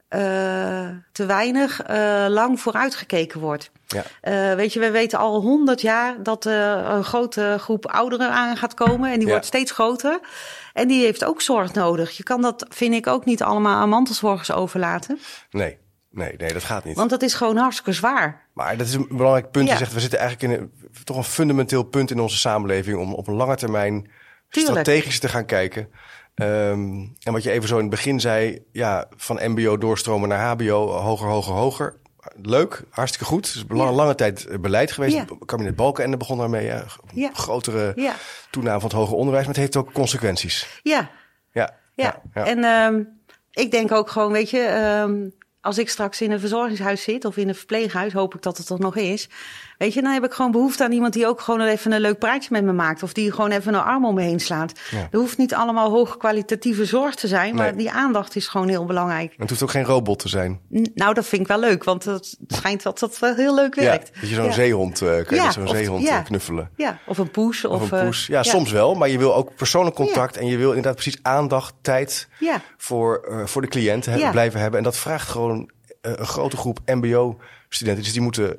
eh, 0.08 0.88
te 1.12 1.26
weinig 1.26 1.82
eh, 1.82 2.26
lang 2.28 2.60
vooruitgekeken 2.60 3.40
wordt. 3.40 3.70
Ja. 3.86 4.02
Eh, 4.20 4.54
weet 4.54 4.72
je, 4.72 4.80
we 4.80 4.90
weten 4.90 5.18
al 5.18 5.40
honderd 5.40 5.80
jaar 5.80 6.22
dat 6.22 6.44
er 6.44 6.76
een 6.90 7.04
grote 7.04 7.56
groep 7.58 7.86
ouderen 7.86 8.30
aan 8.30 8.56
gaat 8.56 8.74
komen. 8.74 9.10
En 9.10 9.16
die 9.18 9.26
Ja. 9.26 9.32
wordt 9.32 9.46
steeds 9.46 9.72
groter. 9.72 10.20
En 10.72 10.88
die 10.88 11.04
heeft 11.04 11.24
ook 11.24 11.40
zorg 11.40 11.72
nodig. 11.72 12.16
Je 12.16 12.22
kan 12.22 12.42
dat, 12.42 12.66
vind 12.68 12.94
ik, 12.94 13.06
ook 13.06 13.24
niet 13.24 13.42
allemaal 13.42 13.80
aan 13.80 13.88
mantelzorgers 13.88 14.52
overlaten. 14.52 15.18
Nee, 15.50 15.78
nee, 16.10 16.34
nee, 16.36 16.52
dat 16.52 16.64
gaat 16.64 16.84
niet. 16.84 16.96
Want 16.96 17.10
dat 17.10 17.22
is 17.22 17.34
gewoon 17.34 17.56
hartstikke 17.56 17.92
zwaar. 17.92 18.46
Maar 18.54 18.76
dat 18.76 18.86
is 18.86 18.94
een 18.94 19.06
belangrijk 19.10 19.50
punt. 19.50 19.68
Je 19.68 19.76
zegt, 19.76 19.92
we 19.92 20.00
zitten 20.00 20.18
eigenlijk 20.18 20.52
in 20.52 20.60
een, 20.60 20.90
toch 21.04 21.16
een 21.16 21.24
fundamenteel 21.24 21.82
punt 21.82 22.10
in 22.10 22.20
onze 22.20 22.36
samenleving 22.36 22.98
om 22.98 23.14
op 23.14 23.26
een 23.28 23.34
lange 23.34 23.56
termijn 23.56 24.10
Tuurlijk. 24.50 24.74
strategisch 24.80 25.18
te 25.18 25.28
gaan 25.28 25.44
kijken. 25.46 25.88
Ehm, 26.38 27.06
en 27.22 27.32
wat 27.32 27.42
je 27.42 27.50
even 27.50 27.68
zo 27.68 27.74
in 27.74 27.80
het 27.80 27.90
begin 27.90 28.20
zei, 28.20 28.64
ja, 28.72 29.08
van 29.16 29.40
MBO 29.50 29.78
doorstromen 29.78 30.28
naar 30.28 30.38
HBO, 30.46 30.86
hoger, 30.88 31.28
hoger, 31.28 31.52
hoger. 31.54 31.96
Leuk, 32.42 32.82
hartstikke 32.90 33.26
goed. 33.26 33.46
Het 33.46 33.54
is 33.54 33.64
een 33.68 33.76
Ja. 33.76 33.92
lange 33.92 34.14
tijd 34.14 34.46
eh, 34.46 34.58
beleid 34.58 34.92
geweest. 34.92 35.14
Ja. 35.16 35.24
Kabinet 35.44 35.76
Balkenende 35.76 36.16
begon 36.16 36.38
daarmee. 36.38 36.64
Ja. 36.66 36.84
Ja. 37.14 37.30
Grotere 37.32 38.14
toename 38.50 38.80
van 38.80 38.88
het 38.88 38.98
hoger 38.98 39.14
onderwijs, 39.16 39.46
maar 39.46 39.54
het 39.54 39.62
heeft 39.62 39.76
ook 39.76 39.92
consequenties. 39.92 40.80
Ja, 40.82 41.10
Ja, 41.52 41.74
Ja, 41.94 42.22
ja. 42.34 42.44
en 42.46 42.64
ehm, 42.64 43.02
ik 43.52 43.70
denk 43.70 43.92
ook 43.92 44.10
gewoon, 44.10 44.32
weet 44.32 44.50
je, 44.50 44.60
ehm, 44.60 45.28
als 45.68 45.78
ik 45.78 45.88
straks 45.88 46.20
in 46.20 46.30
een 46.30 46.40
verzorgingshuis 46.40 47.02
zit 47.02 47.24
of 47.24 47.36
in 47.36 47.48
een 47.48 47.54
verpleeghuis, 47.54 48.12
hoop 48.12 48.34
ik 48.34 48.42
dat 48.42 48.58
het 48.58 48.68
er 48.68 48.78
nog 48.80 48.96
is. 48.96 49.28
Weet 49.78 49.94
je, 49.94 50.02
dan 50.02 50.12
heb 50.12 50.24
ik 50.24 50.32
gewoon 50.32 50.50
behoefte 50.50 50.84
aan 50.84 50.92
iemand 50.92 51.12
die 51.12 51.26
ook 51.26 51.40
gewoon 51.40 51.60
even 51.60 51.92
een 51.92 52.00
leuk 52.00 52.18
praatje 52.18 52.48
met 52.52 52.64
me 52.64 52.72
maakt. 52.72 53.02
Of 53.02 53.12
die 53.12 53.32
gewoon 53.32 53.50
even 53.50 53.74
een 53.74 53.80
arm 53.80 54.04
om 54.04 54.14
me 54.14 54.22
heen 54.22 54.40
slaat. 54.40 54.72
Ja. 54.90 55.08
Er 55.10 55.18
hoeft 55.18 55.38
niet 55.38 55.54
allemaal 55.54 55.90
hoogkwalitatieve 55.90 56.84
zorg 56.84 57.14
te 57.14 57.26
zijn, 57.28 57.54
maar 57.54 57.66
Nee. 57.66 57.76
die 57.76 57.90
aandacht 57.90 58.36
is 58.36 58.46
gewoon 58.48 58.68
heel 58.68 58.84
belangrijk. 58.84 59.30
En 59.30 59.36
het 59.40 59.48
hoeft 59.50 59.62
ook 59.62 59.70
geen 59.70 59.84
robot 59.84 60.18
te 60.18 60.28
zijn. 60.28 60.60
N- 60.74 60.86
Nou, 60.94 61.14
dat 61.14 61.26
vind 61.26 61.42
ik 61.42 61.48
wel 61.48 61.58
leuk, 61.60 61.84
want 61.84 62.04
het 62.04 62.36
schijnt 62.46 62.82
dat 62.82 62.98
dat 62.98 63.18
wel 63.18 63.34
heel 63.34 63.54
leuk 63.54 63.74
werkt. 63.74 64.10
Ja, 64.14 64.20
dat 64.20 64.28
je 64.28 64.34
zo'n 64.34 64.44
ja. 64.44 64.52
zeehond, 64.52 65.02
eh 65.02 65.08
kan 65.24 65.44
je 65.44 65.52
zo'n 65.52 65.68
zeehond 65.68 66.08
eh, 66.08 66.24
knuffelen. 66.24 66.70
Ja, 66.76 66.98
of 67.06 67.18
een 67.18 67.30
poes. 67.30 67.64
Of, 67.64 67.80
Of 67.82 67.90
een 67.90 67.98
eh, 67.98 68.04
poes. 68.04 68.26
Ja, 68.26 68.42
soms 68.42 68.70
wel. 68.70 68.94
Maar 68.94 69.08
je 69.08 69.18
wil 69.18 69.34
ook 69.34 69.54
persoonlijk 69.56 69.96
contact. 69.96 70.36
En 70.36 70.46
je 70.46 70.56
wil 70.56 70.68
inderdaad 70.68 70.94
precies 70.94 71.18
aandacht, 71.22 71.74
tijd 71.80 72.28
voor, 72.76 73.42
voor 73.44 73.62
de 73.62 73.68
cliënt 73.68 74.08
blijven 74.30 74.60
hebben. 74.60 74.78
En 74.78 74.84
dat 74.84 74.96
vraagt 74.96 75.28
gewoon 75.28 75.57
een 76.16 76.26
grote 76.26 76.56
groep 76.56 76.78
mbo-studenten. 76.86 78.02
Dus 78.04 78.12
die 78.12 78.22
moeten 78.22 78.56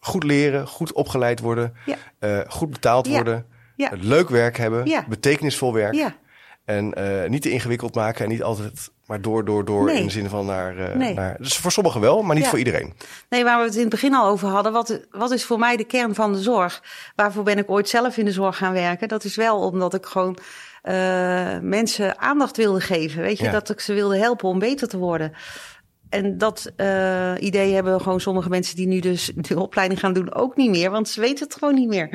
goed 0.00 0.24
leren, 0.24 0.66
goed 0.66 0.92
opgeleid 0.92 1.40
worden. 1.40 1.74
Ja. 1.86 1.96
eh, 2.18 2.40
goed 2.48 2.70
betaald 2.70 3.06
worden. 3.08 3.46
Eh, 3.76 3.88
Leuk 3.92 4.28
werk 4.28 4.56
hebben. 4.56 5.04
Betekenisvol 5.08 5.72
werk. 5.72 6.12
En 6.64 6.94
eh, 6.94 7.28
niet 7.28 7.42
te 7.42 7.50
ingewikkeld 7.50 7.94
maken. 7.94 8.24
En 8.24 8.30
niet 8.30 8.42
altijd 8.42 8.90
maar 9.06 9.20
door, 9.20 9.44
door, 9.44 9.64
door. 9.64 9.84
Nee. 9.84 9.96
In 9.98 10.04
de 10.04 10.10
zin 10.12 10.28
van 10.28 10.46
naar... 10.46 10.76
eh, 10.78 10.94
Nee. 10.96 11.14
naar 11.14 11.36
dus 11.38 11.56
voor 11.56 11.72
sommigen 11.72 12.00
wel, 12.00 12.22
maar 12.22 12.34
niet 12.34 12.44
Ja. 12.44 12.50
voor 12.50 12.58
iedereen. 12.58 12.94
Nee, 13.28 13.44
waar 13.44 13.58
we 13.58 13.64
het 13.64 13.74
in 13.74 13.80
het 13.80 13.90
begin 13.90 14.14
al 14.14 14.26
over 14.30 14.48
hadden. 14.48 14.72
Wat, 14.72 15.00
wat 15.10 15.30
is 15.30 15.44
voor 15.44 15.58
mij 15.58 15.76
de 15.76 15.84
kern 15.84 16.14
van 16.14 16.32
de 16.32 16.38
zorg? 16.42 16.82
Waarvoor 17.14 17.42
ben 17.42 17.58
ik 17.58 17.70
ooit 17.70 17.88
zelf 17.88 18.16
in 18.16 18.24
de 18.24 18.32
zorg 18.32 18.56
gaan 18.56 18.72
werken? 18.72 19.08
Dat 19.08 19.24
is 19.24 19.36
wel 19.36 19.58
omdat 19.60 19.94
ik 19.94 20.06
gewoon 20.06 20.38
eh, 20.82 21.58
mensen 21.60 22.18
aandacht 22.18 22.56
wilde 22.56 22.80
geven. 22.80 23.22
Weet 23.22 23.38
je, 23.38 23.44
Ja. 23.44 23.50
dat 23.50 23.70
ik 23.70 23.80
ze 23.80 23.92
wilde 23.94 24.18
helpen 24.18 24.48
om 24.48 24.58
beter 24.58 24.88
te 24.88 24.98
worden. 24.98 25.32
En 26.08 26.38
dat 26.38 26.72
eh, 26.76 27.34
idee 27.38 27.74
hebben 27.74 28.00
gewoon 28.00 28.20
sommige 28.20 28.48
mensen 28.48 28.76
die 28.76 28.86
nu 28.86 29.00
dus 29.00 29.32
de 29.34 29.60
opleiding 29.60 30.00
gaan 30.00 30.12
doen 30.12 30.34
ook 30.34 30.56
niet 30.56 30.70
meer. 30.70 30.90
Want 30.90 31.08
ze 31.08 31.20
weten 31.20 31.44
het 31.44 31.54
gewoon 31.54 31.74
niet 31.74 31.88
meer. 31.88 32.08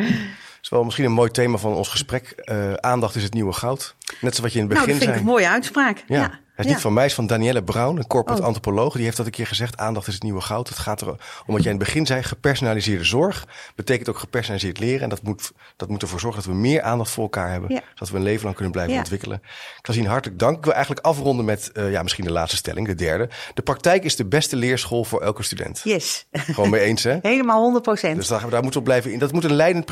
Is 0.63 0.69
wel 0.69 0.83
misschien 0.83 1.05
een 1.05 1.11
mooi 1.11 1.31
thema 1.31 1.57
van 1.57 1.73
ons 1.73 1.87
gesprek. 1.87 2.29
Eh, 2.29 2.73
aandacht 2.73 3.15
is 3.15 3.23
het 3.23 3.33
nieuwe 3.33 3.53
goud. 3.53 3.95
Net 3.99 4.17
zoals 4.19 4.39
wat 4.39 4.53
je 4.53 4.59
in 4.59 4.65
het 4.65 4.73
Nou, 4.73 4.85
begin 4.85 4.87
dat 4.87 4.87
vind 4.87 5.01
ik 5.01 5.07
zei. 5.07 5.19
een 5.19 5.25
mooie 5.25 5.49
uitspraak. 5.49 6.03
Ja. 6.07 6.19
Ja. 6.19 6.39
Hij 6.55 6.65
is 6.65 6.71
niet 6.71 6.81
van 6.81 6.93
mij, 6.93 7.05
is 7.05 7.13
van 7.13 7.27
Danielle 7.27 7.63
Brown, 7.63 7.97
een 7.97 8.07
corporate 8.07 8.41
oh. 8.41 8.47
antropoloog. 8.47 8.93
Die 8.93 9.03
heeft 9.03 9.17
dat 9.17 9.25
een 9.25 9.31
keer 9.31 9.47
gezegd, 9.47 9.77
aandacht 9.77 10.07
is 10.07 10.13
het 10.13 10.23
nieuwe 10.23 10.41
goud. 10.41 10.69
Het 10.69 10.77
gaat 10.77 11.01
erom, 11.01 11.17
omdat 11.45 11.63
jij 11.63 11.71
in 11.71 11.77
het 11.77 11.87
begin 11.87 12.05
zei, 12.05 12.23
gepersonaliseerde 12.23 13.03
zorg 13.03 13.47
betekent 13.75 14.09
ook 14.09 14.17
gepersonaliseerd 14.17 14.79
leren. 14.79 15.01
En 15.01 15.09
dat 15.09 15.23
moet, 15.23 15.51
dat 15.75 15.89
moet 15.89 16.01
ervoor 16.01 16.19
zorgen 16.19 16.41
dat 16.43 16.51
we 16.51 16.57
meer 16.57 16.81
aandacht 16.81 17.11
voor 17.11 17.23
elkaar 17.23 17.51
hebben. 17.51 17.69
Zodat 17.93 18.09
we 18.09 18.17
een 18.17 18.23
leven 18.23 18.43
lang 18.43 18.55
kunnen 18.55 18.73
blijven 18.73 18.97
ontwikkelen. 18.97 19.41
Klaasien, 19.81 20.05
hartelijk 20.05 20.39
dank. 20.39 20.57
Ik 20.57 20.63
wil 20.63 20.73
eigenlijk 20.73 21.05
afronden 21.05 21.45
met, 21.45 21.71
uh, 21.73 21.91
ja, 21.91 22.03
misschien 22.03 22.25
de 22.25 22.31
laatste 22.31 22.57
stelling, 22.57 22.87
de 22.87 22.95
derde. 22.95 23.29
De 23.53 23.61
praktijk 23.61 24.03
is 24.03 24.15
de 24.15 24.25
beste 24.25 24.55
leerschool 24.55 25.03
voor 25.03 25.21
elke 25.21 25.43
student. 25.43 25.81
Yes. 25.83 26.27
Gewoon 26.31 26.69
mee 26.69 26.81
eens, 26.81 27.03
hè? 27.03 27.17
Helemaal 27.31 27.61
100 27.61 27.83
procent. 27.83 28.15
Dus 28.15 28.27
daar, 28.27 28.49
daar 28.49 28.61
moeten 28.61 28.79
we 28.79 28.85
blijven 28.85 29.11
in. 29.11 29.19
Dat 29.19 29.31
moet 29.31 29.43
een 29.43 29.53
leidend 29.53 29.85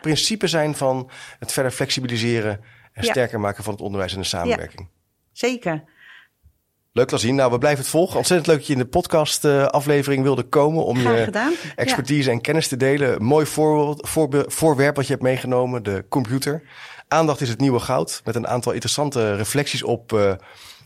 principe 0.00 0.46
zijn 0.46 0.74
van 0.74 1.10
het 1.38 1.52
verder 1.52 1.72
flexibiliseren 1.72 2.60
en 2.92 3.04
sterker 3.04 3.40
maken 3.40 3.64
van 3.64 3.72
het 3.72 3.82
onderwijs 3.82 4.12
en 4.12 4.20
de 4.20 4.26
samenwerking. 4.26 4.88
Zeker. 5.32 5.84
Leuk 6.92 7.10
zien. 7.14 7.34
Nou, 7.34 7.50
we 7.50 7.58
blijven 7.58 7.80
het 7.80 7.90
volgen. 7.90 8.16
Ontzettend 8.16 8.48
leuk 8.48 8.58
dat 8.58 8.66
je 8.66 8.72
in 8.72 8.78
de 8.78 8.86
podcast 8.86 9.44
uh, 9.44 9.66
aflevering 9.66 10.22
wilde 10.22 10.42
komen 10.42 10.84
om 10.84 10.96
Graag 10.96 11.18
je 11.18 11.24
gedaan. 11.24 11.52
expertise 11.76 12.30
en 12.30 12.40
kennis 12.40 12.68
te 12.68 12.76
delen. 12.76 13.22
Mooi 13.22 13.46
voorbeeld, 13.46 14.08
voorwerp 14.52 14.96
wat 14.96 15.06
je 15.06 15.12
hebt 15.12 15.24
meegenomen, 15.24 15.82
de 15.82 16.04
computer. 16.08 16.62
Aandacht 17.08 17.40
is 17.40 17.48
het 17.48 17.60
nieuwe 17.60 17.80
goud. 17.80 18.20
Met 18.24 18.34
een 18.34 18.46
aantal 18.46 18.72
interessante 18.72 19.34
reflecties 19.34 19.82
op 19.82 20.12
uh, 20.12 20.32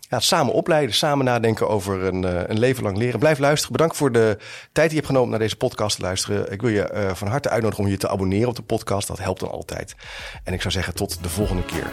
ja, 0.09 0.21
samen 0.21 0.53
opleiden, 0.53 0.95
samen 0.95 1.25
nadenken 1.25 1.69
over 1.69 2.03
een, 2.03 2.23
uh, 2.23 2.40
een 2.47 2.59
leven 2.59 2.83
lang 2.83 2.97
leren. 2.97 3.19
Blijf 3.19 3.38
luisteren. 3.38 3.73
Bedankt 3.73 3.97
voor 3.97 4.12
de 4.12 4.37
tijd 4.73 4.88
die 4.88 4.88
je 4.88 4.95
hebt 4.95 5.07
genomen 5.07 5.31
naar 5.31 5.38
deze 5.38 5.57
podcast 5.57 5.97
te 5.97 6.03
luisteren. 6.03 6.53
Ik 6.53 6.61
wil 6.61 6.71
je 6.71 7.11
van 7.14 7.29
harte 7.29 7.49
uitnodigen 7.49 7.85
om 7.85 7.90
je 7.90 7.97
te 7.97 8.09
abonneren 8.09 8.49
op 8.49 8.57
de 8.57 8.62
podcast. 8.62 9.09
Dat 9.09 9.19
helpt 9.19 9.40
dan 9.40 9.51
altijd. 9.51 9.95
En 10.45 10.53
ik 10.53 10.61
zou 10.61 10.73
zeggen 10.73 10.95
tot 10.95 11.23
de 11.23 11.29
volgende 11.29 11.64
keer. 11.64 11.87